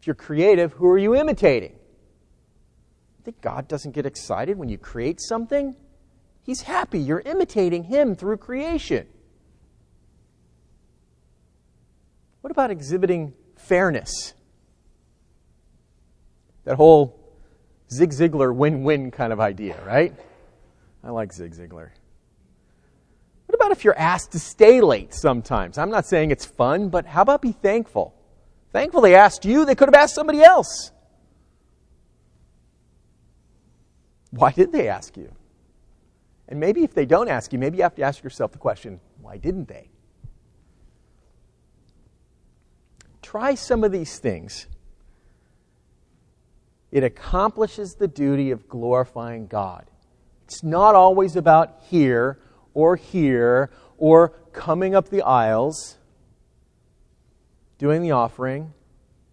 If 0.00 0.06
you're 0.06 0.14
creative, 0.14 0.72
who 0.74 0.86
are 0.88 0.98
you 0.98 1.16
imitating? 1.16 1.72
I 1.72 3.22
think 3.24 3.40
God 3.40 3.66
doesn't 3.66 3.92
get 3.92 4.06
excited 4.06 4.56
when 4.56 4.68
you 4.68 4.78
create 4.78 5.20
something. 5.20 5.74
He's 6.42 6.62
happy 6.62 7.00
you're 7.00 7.22
imitating 7.24 7.84
Him 7.84 8.14
through 8.14 8.36
creation. 8.36 9.08
What 12.40 12.52
about 12.52 12.70
exhibiting 12.70 13.32
fairness? 13.56 14.34
That 16.64 16.76
whole 16.76 17.25
Zig 17.90 18.10
Ziglar 18.10 18.54
win 18.54 18.82
win 18.82 19.10
kind 19.10 19.32
of 19.32 19.40
idea, 19.40 19.78
right? 19.84 20.12
I 21.04 21.10
like 21.10 21.32
Zig 21.32 21.52
Ziglar. 21.52 21.90
What 23.46 23.54
about 23.54 23.70
if 23.70 23.84
you're 23.84 23.98
asked 23.98 24.32
to 24.32 24.40
stay 24.40 24.80
late 24.80 25.14
sometimes? 25.14 25.78
I'm 25.78 25.90
not 25.90 26.06
saying 26.06 26.32
it's 26.32 26.44
fun, 26.44 26.88
but 26.88 27.06
how 27.06 27.22
about 27.22 27.42
be 27.42 27.52
thankful? 27.52 28.14
Thankful 28.72 29.00
they 29.00 29.14
asked 29.14 29.44
you, 29.44 29.64
they 29.64 29.76
could 29.76 29.88
have 29.88 29.94
asked 29.94 30.14
somebody 30.14 30.42
else. 30.42 30.90
Why 34.30 34.50
did 34.50 34.72
they 34.72 34.88
ask 34.88 35.16
you? 35.16 35.32
And 36.48 36.60
maybe 36.60 36.82
if 36.82 36.92
they 36.92 37.06
don't 37.06 37.28
ask 37.28 37.52
you, 37.52 37.58
maybe 37.58 37.78
you 37.78 37.82
have 37.84 37.94
to 37.96 38.02
ask 38.02 38.22
yourself 38.22 38.52
the 38.52 38.58
question 38.58 39.00
why 39.20 39.38
didn't 39.38 39.68
they? 39.68 39.90
Try 43.22 43.54
some 43.54 43.82
of 43.82 43.92
these 43.92 44.18
things. 44.18 44.66
It 46.90 47.04
accomplishes 47.04 47.94
the 47.94 48.08
duty 48.08 48.50
of 48.50 48.68
glorifying 48.68 49.46
God. 49.46 49.90
It's 50.44 50.62
not 50.62 50.94
always 50.94 51.36
about 51.36 51.80
here 51.88 52.38
or 52.74 52.96
here 52.96 53.70
or 53.98 54.28
coming 54.52 54.94
up 54.94 55.08
the 55.08 55.22
aisles, 55.22 55.98
doing 57.78 58.02
the 58.02 58.12
offering. 58.12 58.72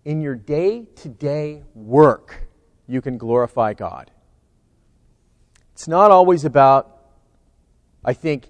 In 0.06 0.22
your 0.22 0.36
day 0.36 0.86
to 0.98 1.10
day 1.10 1.64
work, 1.74 2.48
you 2.88 3.02
can 3.02 3.18
glorify 3.18 3.74
God. 3.74 4.12
It's 5.74 5.88
not 5.88 6.12
always 6.12 6.46
about, 6.46 7.06
I 8.04 8.14
think, 8.14 8.50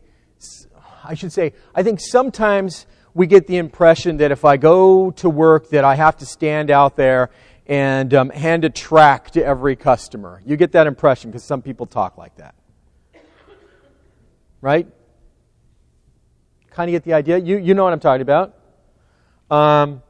I 1.04 1.14
should 1.14 1.32
say, 1.32 1.54
I 1.76 1.84
think 1.84 2.00
sometimes 2.02 2.86
we 3.14 3.28
get 3.28 3.48
the 3.48 3.58
impression 3.58 4.18
that 4.18 4.32
if 4.32 4.44
I 4.44 4.58
go 4.58 5.12
to 5.12 5.30
work 5.30 5.70
that 5.70 5.84
I 5.84 5.96
have 5.96 6.18
to 6.18 6.26
stand 6.26 6.72
out 6.72 6.96
there 6.96 7.30
and 7.66 8.14
um, 8.14 8.30
hand 8.30 8.66
a 8.66 8.70
tract 8.70 9.34
to 9.34 9.46
every 9.46 9.76
customer. 9.76 10.42
You 10.46 10.58
get 10.58 10.74
that 10.74 10.88
impression 10.88 11.32
because 11.32 11.44
some 11.44 11.62
people 11.62 11.86
talk 11.86 12.18
like 12.18 12.36
that. 12.38 12.56
Right? 14.62 14.88
Kind 16.72 16.90
of 16.90 16.94
get 16.94 17.04
the 17.04 17.14
idea? 17.14 17.38
You, 17.38 17.58
you 17.58 17.74
know 17.74 17.84
what 17.84 17.94
I'm 17.94 18.00
talking 18.00 18.22
about. 18.22 18.58
Um, 19.52 20.02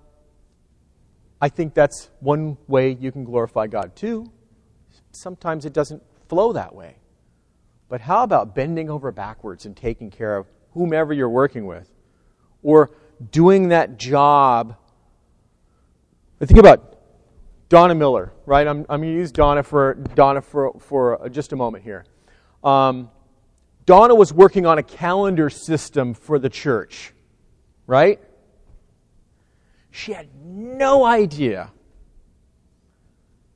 I 1.42 1.50
think 1.50 1.74
that's 1.74 2.10
one 2.20 2.58
way 2.68 2.92
you 2.92 3.12
can 3.12 3.26
glorify 3.26 3.68
God 3.68 3.96
too. 3.96 4.32
Sometimes 5.12 5.66
it 5.66 5.74
doesn't 5.74 6.02
flow 6.30 6.54
that 6.54 6.74
way. 6.74 6.96
But 7.90 8.02
how 8.02 8.24
about 8.24 8.56
bending 8.56 8.90
over 8.90 9.12
backwards 9.12 9.66
and 9.66 9.76
taking 9.76 10.10
care 10.10 10.38
of 10.38 10.48
whomever 10.72 11.14
you're 11.14 11.30
working 11.30 11.66
with? 11.66 11.92
Or 12.64 12.92
doing 13.32 13.70
that 13.70 13.98
job. 13.98 14.78
I 16.42 16.46
think 16.46 16.60
about 16.60 16.93
Donna 17.74 17.96
Miller, 17.96 18.32
right? 18.46 18.68
I'm, 18.68 18.86
I'm 18.88 19.02
going 19.02 19.14
to 19.14 19.18
use 19.18 19.32
Donna 19.32 19.64
for, 19.64 19.96
Donna 19.96 20.44
for, 20.44 20.80
for 20.80 21.28
just 21.30 21.54
a 21.54 21.56
moment 21.56 21.84
here. 21.84 22.06
Um, 22.64 23.10
Donna 23.88 24.14
was 24.14 24.32
working 24.32 24.68
on 24.68 24.78
a 24.78 24.84
calendar 24.84 25.50
system 25.50 26.14
for 26.14 26.38
the 26.38 26.50
church, 26.50 27.14
right? 27.88 28.22
She 29.90 30.14
had 30.14 30.28
no 30.46 31.04
idea 31.04 31.72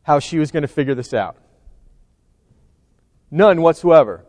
how 0.02 0.18
she 0.18 0.40
was 0.40 0.50
going 0.50 0.64
to 0.64 0.68
figure 0.68 0.96
this 0.96 1.14
out. 1.14 1.38
None 3.30 3.62
whatsoever. 3.62 4.26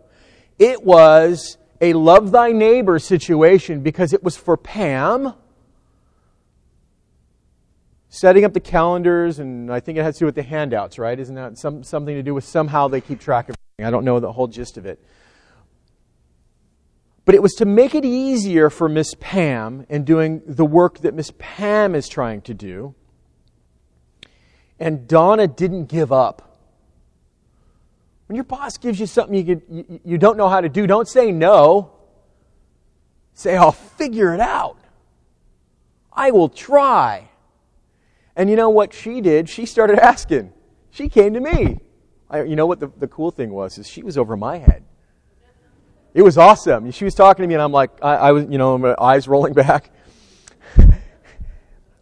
It 0.59 0.85
was 0.85 1.57
a 1.81 1.95
love 1.95 2.31
thy 2.31 2.53
neighbor 2.53 2.99
situation 2.99 3.81
because 3.81 4.13
it 4.13 4.23
was 4.23 4.37
for 4.37 4.59
Pam. 4.59 5.33
Setting 8.11 8.45
up 8.45 8.55
the 8.55 8.61
calendars, 8.61 9.39
and 9.39 9.71
I 9.71 9.81
think 9.81 9.99
it 9.99 10.03
has 10.03 10.15
to 10.17 10.21
do 10.21 10.27
with 10.27 10.35
the 10.35 10.43
handouts, 10.43 10.99
right? 10.99 11.19
Isn't 11.19 11.35
that 11.35 11.59
some, 11.59 11.83
something 11.83 12.15
to 12.15 12.23
do 12.23 12.35
with 12.35 12.45
somehow 12.45 12.89
they 12.89 13.03
keep 13.03 13.21
track 13.21 13.51
of? 13.51 13.57
I 13.81 13.91
don't 13.91 14.05
know 14.05 14.19
the 14.19 14.33
whole 14.33 14.47
gist 14.47 14.79
of 14.79 14.87
it. 14.87 14.99
But 17.25 17.35
it 17.35 17.43
was 17.43 17.53
to 17.57 17.67
make 17.67 17.95
it 17.95 18.07
easier 18.07 18.71
for 18.71 18.89
Miss 18.89 19.15
Pam 19.21 19.85
in 19.91 20.05
doing 20.05 20.41
the 20.47 20.65
work 20.65 21.01
that 21.01 21.13
Miss 21.13 21.31
Pam 21.39 21.95
is 21.95 22.09
trying 22.09 22.41
to 22.43 22.55
do. 22.55 22.95
And 24.81 25.07
Donna 25.07 25.47
didn't 25.47 25.87
give 25.87 26.11
up. 26.11 26.59
When 28.27 28.37
your 28.37 28.45
boss 28.45 28.79
gives 28.79 28.99
you 28.99 29.07
something 29.07 29.35
you, 29.35 29.45
could, 29.45 29.63
you, 29.69 30.01
you 30.05 30.19
don't 30.19 30.39
know 30.39 30.49
how 30.49 30.63
to 30.63 30.71
do, 30.71 30.87
don't 30.87 31.07
say 31.07 31.31
no. 31.31 31.93
Say, 33.35 33.57
I'll 33.57 33.73
figure 33.73 34.33
it 34.33 34.41
out. 34.41 34.79
I 36.13 36.31
will 36.31 36.49
try. 36.49 37.29
And 38.39 38.49
you 38.49 38.57
know 38.57 38.71
what 38.71 38.95
she 38.95 39.21
did? 39.21 39.49
She 39.49 39.67
started 39.67 39.99
asking. 40.03 40.53
She 40.91 41.09
came 41.09 41.35
to 41.35 41.41
me. 41.41 41.81
I, 42.31 42.45
you 42.45 42.57
know 42.57 42.67
what 42.67 42.81
the, 42.81 42.91
the 42.97 43.09
cool 43.09 43.31
thing 43.31 43.51
was? 43.51 43.77
Is 43.77 43.89
she 43.89 44.03
was 44.03 44.17
over 44.17 44.37
my 44.37 44.59
head. 44.59 44.85
It 46.15 46.23
was 46.23 46.39
awesome. 46.39 46.91
She 46.93 47.05
was 47.05 47.15
talking 47.15 47.43
to 47.43 47.47
me, 47.49 47.55
and 47.55 47.63
I'm 47.63 47.73
like, 47.73 47.91
I, 48.01 48.15
I 48.15 48.33
was, 48.33 48.47
you 48.49 48.57
know, 48.57 48.79
my 48.79 48.95
eyes 48.99 49.29
rolling 49.29 49.53
back. 49.65 49.91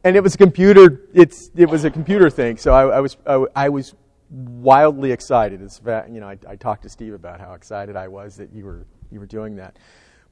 and 0.04 0.14
it 0.14 0.22
was 0.22 0.34
a 0.34 0.38
computer. 0.38 1.08
It's 1.12 1.50
it 1.56 1.68
was 1.68 1.84
a 1.84 1.90
computer 1.90 2.30
thing. 2.30 2.58
So 2.58 2.72
I, 2.72 2.96
I 2.96 3.00
was 3.00 3.16
I, 3.26 3.44
I 3.56 3.68
was 3.68 3.94
wildly 4.30 5.12
excited. 5.12 5.62
It's, 5.62 5.80
you 6.10 6.20
know, 6.20 6.28
I, 6.28 6.38
I 6.48 6.56
talked 6.56 6.82
to 6.82 6.88
Steve 6.88 7.14
about 7.14 7.40
how 7.40 7.54
excited 7.54 7.96
I 7.96 8.08
was 8.08 8.36
that 8.36 8.52
you 8.52 8.64
were, 8.64 8.86
you 9.10 9.20
were 9.20 9.26
doing 9.26 9.56
that. 9.56 9.78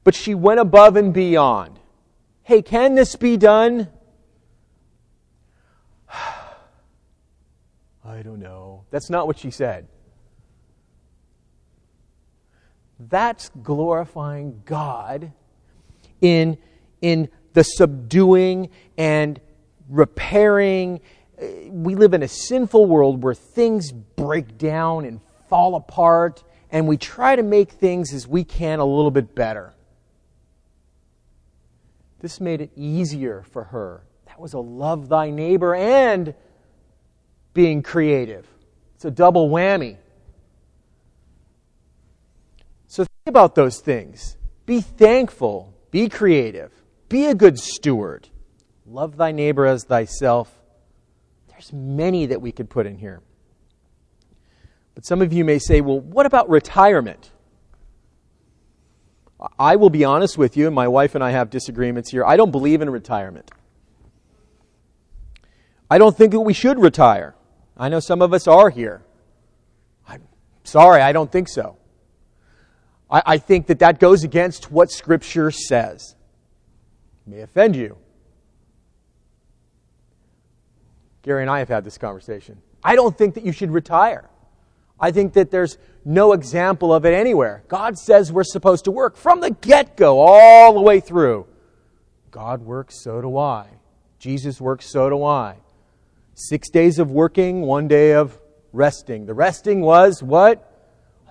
But 0.03 0.15
she 0.15 0.35
went 0.35 0.59
above 0.59 0.97
and 0.97 1.13
beyond. 1.13 1.79
Hey, 2.43 2.61
can 2.61 2.95
this 2.95 3.15
be 3.15 3.37
done? 3.37 3.87
I 8.05 8.21
don't 8.23 8.39
know. 8.39 8.85
That's 8.91 9.09
not 9.09 9.27
what 9.27 9.39
she 9.39 9.51
said. 9.51 9.87
That's 12.99 13.49
glorifying 13.61 14.61
God 14.65 15.31
in, 16.21 16.57
in 17.01 17.29
the 17.53 17.63
subduing 17.63 18.69
and 18.97 19.39
repairing 19.89 21.01
we 21.69 21.95
live 21.95 22.13
in 22.13 22.23
a 22.23 22.27
sinful 22.27 22.85
world 22.85 23.23
where 23.23 23.33
things 23.33 23.91
break 23.91 24.57
down 24.57 25.05
and 25.05 25.19
fall 25.49 25.75
apart, 25.75 26.43
and 26.71 26.87
we 26.87 26.97
try 26.97 27.35
to 27.35 27.43
make 27.43 27.71
things 27.71 28.13
as 28.13 28.27
we 28.27 28.43
can 28.43 28.79
a 28.79 28.85
little 28.85 29.11
bit 29.11 29.35
better. 29.35 29.73
This 32.19 32.39
made 32.39 32.61
it 32.61 32.71
easier 32.75 33.43
for 33.51 33.65
her. 33.65 34.03
That 34.35 34.41
was 34.41 34.51
a 34.51 34.59
love 34.59 35.07
thy 35.07 35.29
neighbor 35.29 35.73
and 35.73 36.33
being 37.53 37.81
creative. 37.81 38.45
It's 38.95 39.05
a 39.05 39.11
double 39.11 39.49
whammy. 39.49 39.95
So 42.87 43.03
think 43.05 43.27
about 43.27 43.55
those 43.55 43.79
things. 43.79 44.35
Be 44.65 44.81
thankful. 44.81 45.73
Be 45.89 46.09
creative. 46.09 46.73
Be 47.07 47.27
a 47.27 47.33
good 47.33 47.57
steward. 47.57 48.27
Love 48.85 49.15
thy 49.15 49.31
neighbor 49.31 49.65
as 49.65 49.85
thyself 49.85 50.51
there's 51.55 51.71
many 51.71 52.25
that 52.25 52.41
we 52.41 52.51
could 52.51 52.69
put 52.69 52.85
in 52.85 52.97
here. 52.97 53.21
But 54.93 55.05
some 55.05 55.21
of 55.21 55.31
you 55.31 55.45
may 55.45 55.57
say, 55.57 55.79
well, 55.79 56.01
what 56.01 56.25
about 56.25 56.49
retirement? 56.49 57.31
I 59.57 59.77
will 59.77 59.89
be 59.89 60.03
honest 60.03 60.37
with 60.37 60.57
you, 60.57 60.65
and 60.65 60.75
my 60.75 60.89
wife 60.89 61.15
and 61.15 61.23
I 61.23 61.31
have 61.31 61.49
disagreements 61.49 62.11
here. 62.11 62.25
I 62.25 62.35
don't 62.35 62.51
believe 62.51 62.81
in 62.81 62.89
retirement. 62.89 63.51
I 65.89 65.97
don't 65.97 66.17
think 66.17 66.31
that 66.31 66.39
we 66.39 66.53
should 66.53 66.79
retire. 66.79 67.35
I 67.77 67.89
know 67.89 67.99
some 67.99 68.21
of 68.21 68.33
us 68.33 68.47
are 68.47 68.69
here. 68.69 69.03
I'm 70.07 70.23
sorry, 70.63 71.01
I 71.01 71.11
don't 71.11 71.31
think 71.31 71.47
so. 71.47 71.77
I, 73.09 73.21
I 73.25 73.37
think 73.37 73.67
that 73.67 73.79
that 73.79 73.99
goes 73.99 74.23
against 74.23 74.71
what 74.71 74.91
Scripture 74.91 75.51
says. 75.51 76.15
It 77.25 77.29
may 77.31 77.41
offend 77.41 77.75
you. 77.75 77.97
Gary 81.21 81.41
and 81.41 81.49
I 81.49 81.59
have 81.59 81.69
had 81.69 81.83
this 81.83 81.97
conversation. 81.97 82.61
I 82.83 82.95
don't 82.95 83.17
think 83.17 83.33
that 83.33 83.43
you 83.43 83.51
should 83.51 83.71
retire. 83.71 84.29
I 84.99 85.11
think 85.11 85.33
that 85.33 85.51
there's 85.51 85.77
no 86.05 86.33
example 86.33 86.93
of 86.93 87.05
it 87.05 87.13
anywhere. 87.13 87.63
God 87.67 87.97
says 87.97 88.31
we're 88.31 88.43
supposed 88.43 88.85
to 88.85 88.91
work 88.91 89.17
from 89.17 89.41
the 89.41 89.49
get 89.49 89.97
go, 89.97 90.19
all 90.19 90.73
the 90.73 90.81
way 90.81 90.99
through. 90.99 91.47
God 92.31 92.61
works, 92.61 93.01
so 93.01 93.21
do 93.21 93.37
I. 93.37 93.67
Jesus 94.19 94.61
works, 94.61 94.85
so 94.85 95.09
do 95.09 95.23
I. 95.23 95.57
Six 96.37 96.69
days 96.69 96.99
of 96.99 97.11
working, 97.11 97.61
one 97.61 97.87
day 97.87 98.13
of 98.13 98.37
resting. 98.73 99.25
The 99.25 99.33
resting 99.33 99.79
was 99.79 100.21
what? 100.21 100.69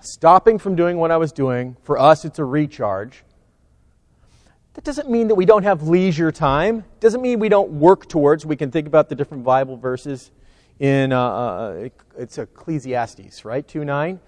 Stopping 0.01 0.57
from 0.57 0.75
doing 0.75 0.97
what 0.97 1.11
I 1.11 1.17
was 1.17 1.31
doing. 1.31 1.77
For 1.83 1.99
us, 1.99 2.25
it's 2.25 2.39
a 2.39 2.43
recharge. 2.43 3.23
That 4.73 4.83
doesn't 4.83 5.07
mean 5.07 5.27
that 5.27 5.35
we 5.35 5.45
don't 5.45 5.61
have 5.61 5.87
leisure 5.87 6.31
time. 6.31 6.79
It 6.79 6.99
doesn't 7.01 7.21
mean 7.21 7.39
we 7.39 7.49
don't 7.49 7.73
work 7.73 8.09
towards. 8.09 8.47
We 8.47 8.55
can 8.55 8.71
think 8.71 8.87
about 8.87 9.07
the 9.07 9.15
different 9.15 9.43
Bible 9.43 9.77
verses 9.77 10.31
in 10.79 11.13
uh, 11.13 11.21
uh, 11.21 11.89
it's 12.17 12.39
Ecclesiastes, 12.39 13.45
right? 13.45 13.65
Two 13.65 13.85
nine, 13.85 14.19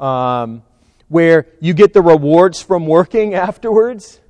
um, 0.00 0.64
where 1.08 1.46
you 1.60 1.74
get 1.74 1.92
the 1.92 2.02
rewards 2.02 2.60
from 2.60 2.86
working 2.86 3.34
afterwards. 3.36 4.20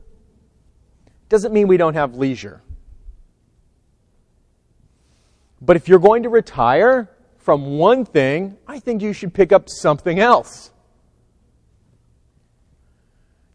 Doesn't 1.30 1.54
mean 1.54 1.66
we 1.66 1.78
don't 1.78 1.94
have 1.94 2.14
leisure. 2.14 2.60
But 5.64 5.76
if 5.76 5.88
you're 5.88 5.98
going 5.98 6.24
to 6.24 6.28
retire 6.28 7.10
from 7.38 7.78
one 7.78 8.04
thing, 8.04 8.58
I 8.66 8.78
think 8.80 9.00
you 9.00 9.12
should 9.12 9.32
pick 9.32 9.52
up 9.52 9.68
something 9.68 10.18
else. 10.18 10.70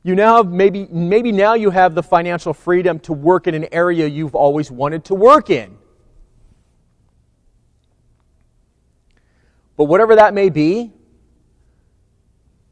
You 0.02 0.16
now 0.16 0.38
have 0.38 0.52
maybe, 0.52 0.88
maybe 0.90 1.32
now 1.32 1.54
you 1.54 1.70
have 1.70 1.94
the 1.94 2.02
financial 2.02 2.54
freedom 2.54 3.00
to 3.02 3.14
work 3.14 3.48
in 3.48 3.54
an 3.54 3.68
area 3.72 4.08
you've 4.08 4.34
always 4.34 4.72
wanted 4.72 5.06
to 5.06 5.16
work 5.16 5.50
in. 5.50 5.78
But 9.78 9.86
whatever 9.86 10.16
that 10.16 10.34
may 10.34 10.50
be, 10.50 10.92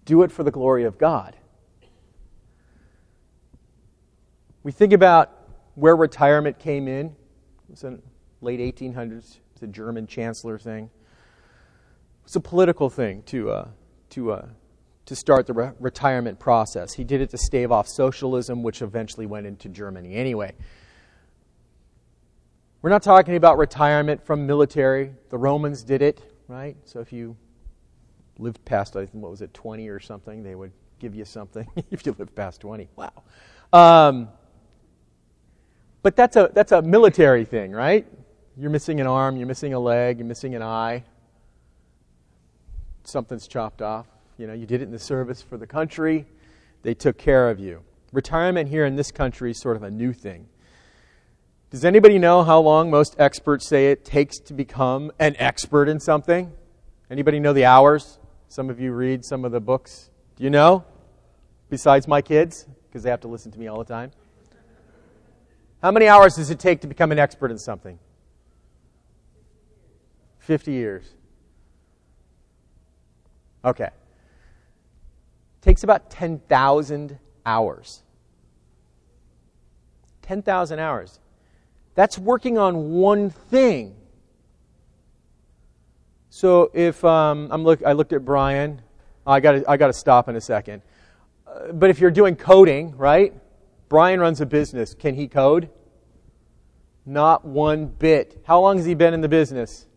do 0.06 0.24
it 0.24 0.32
for 0.32 0.44
the 0.44 0.52
glory 0.52 0.86
of 0.86 0.98
God. 0.98 1.36
We 4.64 4.72
think 4.72 4.94
about 4.94 5.32
where 5.76 5.96
retirement 5.96 6.60
came 6.60 6.88
in. 6.88 7.16
Late 8.42 8.60
1800s. 8.60 9.38
It's 9.54 9.64
a 9.64 9.68
German 9.68 10.08
chancellor 10.08 10.58
thing. 10.58 10.90
It's 12.26 12.36
a 12.36 12.40
political 12.40 12.90
thing 12.90 13.24
to, 13.24 13.52
uh, 13.52 13.68
to, 14.12 14.32
uh, 14.32 14.46
to 15.06 15.16
start 15.16 15.48
the 15.48 15.54
re- 15.54 15.72
retirement 15.80 16.40
process. 16.40 16.94
He 16.94 17.04
did 17.04 17.22
it 17.22 17.30
to 17.32 17.38
stave 17.38 17.72
off 17.72 17.88
socialism, 17.88 18.64
which 18.64 18.82
eventually 18.82 19.26
went 19.26 19.48
into 19.48 19.70
Germany. 19.70 20.16
Anyway, 20.16 20.54
we're 22.82 22.90
not 22.90 23.04
talking 23.04 23.36
about 23.36 23.58
retirement 23.58 24.26
from 24.26 24.46
military. 24.46 25.14
The 25.30 25.38
Romans 25.38 25.84
did 25.84 26.02
it, 26.02 26.22
right? 26.48 26.76
So 26.84 27.00
if 27.00 27.12
you 27.12 27.36
lived 28.38 28.64
past, 28.66 28.96
I 28.96 29.06
think, 29.06 29.24
what 29.24 29.32
was 29.32 29.42
it, 29.42 29.54
20 29.54 29.88
or 29.90 30.00
something, 30.00 30.44
they 30.44 30.56
would 30.56 30.72
give 31.00 31.16
you 31.16 31.26
something 31.26 31.68
if 31.92 32.06
you 32.06 32.16
lived 32.18 32.36
past 32.36 32.62
20. 32.62 32.90
Wow. 32.96 33.24
Um, 33.74 34.30
but 36.04 36.16
that's 36.16 36.36
a, 36.36 36.52
that's 36.54 36.72
a 36.72 36.82
military 36.82 37.46
thing, 37.46 37.72
right? 37.72 38.08
You're 38.60 38.72
missing 38.72 39.00
an 39.00 39.06
arm, 39.06 39.38
you're 39.38 39.46
missing 39.46 39.76
a 39.76 39.80
leg, 39.80 40.18
you're 40.18 40.28
missing 40.28 40.56
an 40.56 40.64
eye. 40.64 41.04
Something's 43.04 43.48
chopped 43.48 43.84
off. 43.84 44.08
You 44.40 44.48
know, 44.48 44.54
you 44.54 44.66
did 44.66 44.82
it 44.82 44.86
in 44.86 44.92
the 44.92 45.00
service 45.00 45.44
for 45.44 45.58
the 45.58 45.68
country. 45.68 46.26
They 46.82 46.96
took 46.96 47.20
care 47.20 47.52
of 47.52 47.60
you. 47.60 47.84
Retirement 48.12 48.70
here 48.70 48.86
in 48.86 48.96
this 48.96 49.12
country 49.12 49.52
is 49.52 49.62
sort 49.62 49.76
of 49.76 49.84
a 49.84 49.92
new 49.92 50.12
thing. 50.12 50.48
Does 51.70 51.86
anybody 51.86 52.18
know 52.18 52.44
how 52.44 52.60
long 52.60 52.90
most 52.90 53.16
experts 53.20 53.68
say 53.68 53.92
it 53.92 54.04
takes 54.04 54.40
to 54.40 54.54
become 54.54 55.12
an 55.20 55.36
expert 55.38 55.88
in 55.88 56.00
something? 56.00 56.52
Anybody 57.12 57.40
know 57.40 57.54
the 57.54 57.66
hours? 57.66 58.18
Some 58.48 58.72
of 58.72 58.80
you 58.80 58.92
read 58.92 59.24
some 59.24 59.46
of 59.46 59.52
the 59.52 59.60
books. 59.60 60.10
Do 60.36 60.44
you 60.44 60.50
know? 60.50 60.84
Besides 61.70 62.08
my 62.08 62.22
kids, 62.22 62.66
because 62.88 63.04
they 63.04 63.12
have 63.12 63.22
to 63.22 63.28
listen 63.28 63.52
to 63.52 63.60
me 63.60 63.68
all 63.68 63.78
the 63.78 63.94
time. 63.94 64.12
How 65.84 65.92
many 65.92 66.08
hours 66.08 66.36
does 66.36 66.50
it 66.50 66.60
take 66.60 66.82
to 66.82 66.88
become 66.88 67.12
an 67.12 67.20
expert 67.20 67.52
in 67.52 67.60
something? 67.60 68.00
50 70.48 70.72
years. 70.72 71.14
Okay. 73.66 73.90
Takes 75.60 75.84
about 75.84 76.10
10,000 76.10 77.20
hours. 77.46 78.02
10,000 80.22 80.80
hours. 80.80 81.20
That's 81.96 82.18
working 82.18 82.58
on 82.58 82.92
one 82.92 83.30
thing. 83.30 83.94
So 86.30 86.72
if 86.74 87.04
um, 87.04 87.50
I'm 87.52 87.66
look, 87.66 87.84
I 87.84 87.92
looked 87.92 88.14
at 88.14 88.24
Brian. 88.24 88.82
I 89.26 89.42
got 89.42 89.68
I 89.68 89.76
got 89.76 89.88
to 89.88 89.94
stop 89.94 90.30
in 90.30 90.38
a 90.38 90.42
second. 90.42 90.82
Uh, 91.46 91.74
but 91.74 91.90
if 91.90 92.00
you're 92.00 92.12
doing 92.12 92.38
coding, 92.38 92.96
right? 92.96 93.34
Brian 93.90 94.22
runs 94.22 94.40
a 94.40 94.46
business. 94.46 94.94
Can 94.94 95.16
he 95.16 95.28
code? 95.28 95.70
Not 97.06 97.44
one 97.44 97.88
bit. 97.88 98.44
How 98.46 98.62
long 98.62 98.78
has 98.78 98.86
he 98.86 98.94
been 98.94 99.14
in 99.14 99.20
the 99.20 99.28
business? 99.28 99.88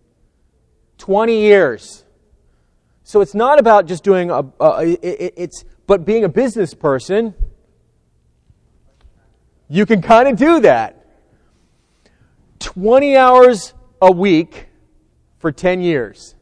20 1.01 1.41
years. 1.41 2.05
So 3.03 3.23
it's 3.23 3.35
not 3.35 3.59
about 3.59 3.87
just 3.87 4.05
doing 4.05 4.31
a, 4.31 4.45
it, 4.81 5.35
it's 5.37 5.65
but 5.87 6.05
being 6.05 6.23
a 6.23 6.29
business 6.29 6.73
person, 6.75 7.35
you 9.69 9.87
can 9.87 10.03
kind 10.03 10.29
of 10.29 10.37
do 10.37 10.61
that. 10.61 11.05
20 12.61 13.17
hours 13.17 13.75
a 14.01 14.13
week 14.13 14.69
for 15.39 15.51
10 15.51 15.81
years. 15.81 16.37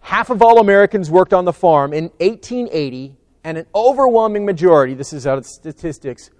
Half 0.00 0.30
of 0.30 0.42
all 0.42 0.58
Americans 0.58 1.10
worked 1.10 1.32
on 1.32 1.44
the 1.44 1.52
farm 1.52 1.92
in 1.92 2.04
1880, 2.18 3.16
and 3.44 3.56
an 3.56 3.66
overwhelming 3.74 4.44
majority, 4.44 4.94
this 4.94 5.12
is 5.12 5.26
out 5.26 5.38
of 5.38 5.46
statistics, 5.46 6.30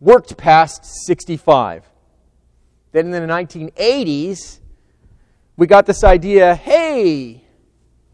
worked 0.00 0.36
past 0.36 0.84
65. 1.06 1.84
Then 2.92 3.06
in 3.06 3.10
the 3.10 3.20
1980s, 3.20 4.60
we 5.56 5.66
got 5.66 5.86
this 5.86 6.04
idea 6.04 6.54
hey, 6.54 7.44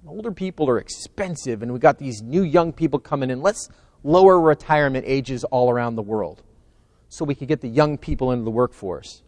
older 0.06 0.32
people 0.32 0.68
are 0.68 0.78
expensive, 0.78 1.62
and 1.62 1.72
we 1.72 1.78
got 1.78 1.98
these 1.98 2.22
new 2.22 2.42
young 2.42 2.72
people 2.72 2.98
coming 2.98 3.30
in. 3.30 3.42
Let's 3.42 3.68
lower 4.04 4.40
retirement 4.40 5.04
ages 5.06 5.44
all 5.44 5.70
around 5.70 5.96
the 5.96 6.02
world 6.02 6.42
so 7.08 7.24
we 7.24 7.34
could 7.34 7.48
get 7.48 7.60
the 7.60 7.68
young 7.68 7.98
people 7.98 8.32
into 8.32 8.44
the 8.44 8.50
workforce. 8.50 9.22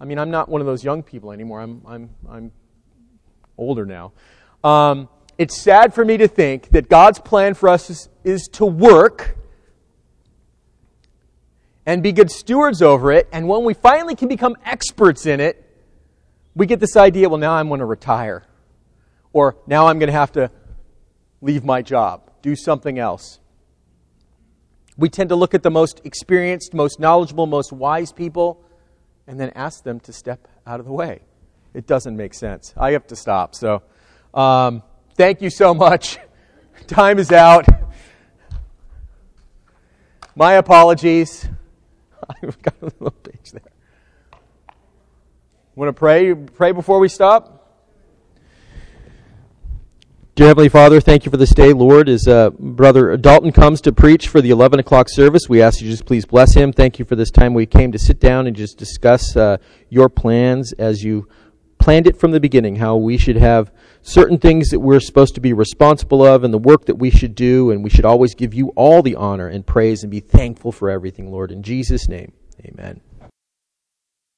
I 0.00 0.04
mean, 0.04 0.18
I'm 0.18 0.30
not 0.30 0.48
one 0.48 0.60
of 0.60 0.66
those 0.66 0.82
young 0.82 1.02
people 1.02 1.32
anymore. 1.32 1.60
I'm, 1.60 1.82
I'm, 1.86 2.10
I'm 2.28 2.52
older 3.58 3.84
now. 3.84 4.12
Um, 4.64 5.08
it's 5.36 5.60
sad 5.60 5.92
for 5.92 6.04
me 6.04 6.16
to 6.18 6.28
think 6.28 6.70
that 6.70 6.88
God's 6.88 7.18
plan 7.18 7.54
for 7.54 7.68
us 7.68 7.90
is, 7.90 8.08
is 8.24 8.48
to 8.52 8.64
work 8.64 9.36
and 11.84 12.02
be 12.02 12.12
good 12.12 12.30
stewards 12.30 12.82
over 12.82 13.12
it. 13.12 13.28
And 13.32 13.48
when 13.48 13.64
we 13.64 13.74
finally 13.74 14.14
can 14.14 14.28
become 14.28 14.56
experts 14.64 15.26
in 15.26 15.40
it, 15.40 15.69
we 16.54 16.66
get 16.66 16.80
this 16.80 16.96
idea 16.96 17.28
well, 17.28 17.38
now 17.38 17.54
I'm 17.54 17.68
going 17.68 17.80
to 17.80 17.86
retire. 17.86 18.44
Or 19.32 19.56
now 19.66 19.86
I'm 19.86 19.98
going 19.98 20.08
to 20.08 20.12
have 20.12 20.32
to 20.32 20.50
leave 21.40 21.64
my 21.64 21.82
job, 21.82 22.30
do 22.42 22.56
something 22.56 22.98
else. 22.98 23.38
We 24.96 25.08
tend 25.08 25.28
to 25.30 25.36
look 25.36 25.54
at 25.54 25.62
the 25.62 25.70
most 25.70 26.00
experienced, 26.04 26.74
most 26.74 27.00
knowledgeable, 27.00 27.46
most 27.46 27.72
wise 27.72 28.12
people 28.12 28.64
and 29.30 29.38
then 29.38 29.50
ask 29.54 29.84
them 29.84 30.00
to 30.00 30.12
step 30.12 30.48
out 30.66 30.80
of 30.80 30.86
the 30.86 30.92
way. 30.92 31.20
It 31.72 31.86
doesn't 31.86 32.16
make 32.16 32.34
sense. 32.34 32.74
I 32.76 32.92
have 32.92 33.06
to 33.06 33.16
stop. 33.16 33.54
So, 33.54 33.82
um, 34.34 34.82
thank 35.14 35.40
you 35.40 35.50
so 35.50 35.72
much. 35.72 36.18
Time 36.88 37.20
is 37.20 37.30
out. 37.30 37.64
My 40.34 40.54
apologies. 40.54 41.48
I've 42.42 42.60
got 42.60 42.74
a 42.82 42.86
little 42.86 43.12
page 43.12 43.52
there. 43.52 43.62
Want 45.80 45.88
to 45.88 45.98
pray? 45.98 46.34
Pray 46.34 46.72
before 46.72 46.98
we 46.98 47.08
stop. 47.08 47.88
Dear 50.34 50.48
Heavenly 50.48 50.68
Father, 50.68 51.00
thank 51.00 51.24
you 51.24 51.30
for 51.30 51.38
this 51.38 51.54
day, 51.54 51.72
Lord. 51.72 52.10
As 52.10 52.28
uh, 52.28 52.50
Brother 52.50 53.16
Dalton 53.16 53.50
comes 53.50 53.80
to 53.80 53.90
preach 53.90 54.28
for 54.28 54.42
the 54.42 54.50
11 54.50 54.78
o'clock 54.78 55.08
service, 55.08 55.48
we 55.48 55.62
ask 55.62 55.80
you 55.80 55.88
just 55.88 56.04
please 56.04 56.26
bless 56.26 56.52
him. 56.52 56.70
Thank 56.70 56.98
you 56.98 57.06
for 57.06 57.16
this 57.16 57.30
time 57.30 57.54
we 57.54 57.64
came 57.64 57.92
to 57.92 57.98
sit 57.98 58.20
down 58.20 58.46
and 58.46 58.54
just 58.54 58.76
discuss 58.76 59.34
uh, 59.38 59.56
your 59.88 60.10
plans 60.10 60.74
as 60.74 61.02
you 61.02 61.26
planned 61.78 62.06
it 62.06 62.18
from 62.18 62.32
the 62.32 62.40
beginning, 62.40 62.76
how 62.76 62.96
we 62.96 63.16
should 63.16 63.36
have 63.36 63.72
certain 64.02 64.36
things 64.36 64.68
that 64.68 64.80
we're 64.80 65.00
supposed 65.00 65.34
to 65.36 65.40
be 65.40 65.54
responsible 65.54 66.22
of 66.22 66.44
and 66.44 66.52
the 66.52 66.58
work 66.58 66.84
that 66.84 66.96
we 66.96 67.08
should 67.08 67.34
do, 67.34 67.70
and 67.70 67.82
we 67.82 67.88
should 67.88 68.04
always 68.04 68.34
give 68.34 68.52
you 68.52 68.68
all 68.76 69.00
the 69.00 69.16
honor 69.16 69.48
and 69.48 69.66
praise 69.66 70.02
and 70.02 70.10
be 70.10 70.20
thankful 70.20 70.72
for 70.72 70.90
everything, 70.90 71.32
Lord. 71.32 71.50
In 71.50 71.62
Jesus' 71.62 72.06
name, 72.06 72.32
amen. 72.66 73.00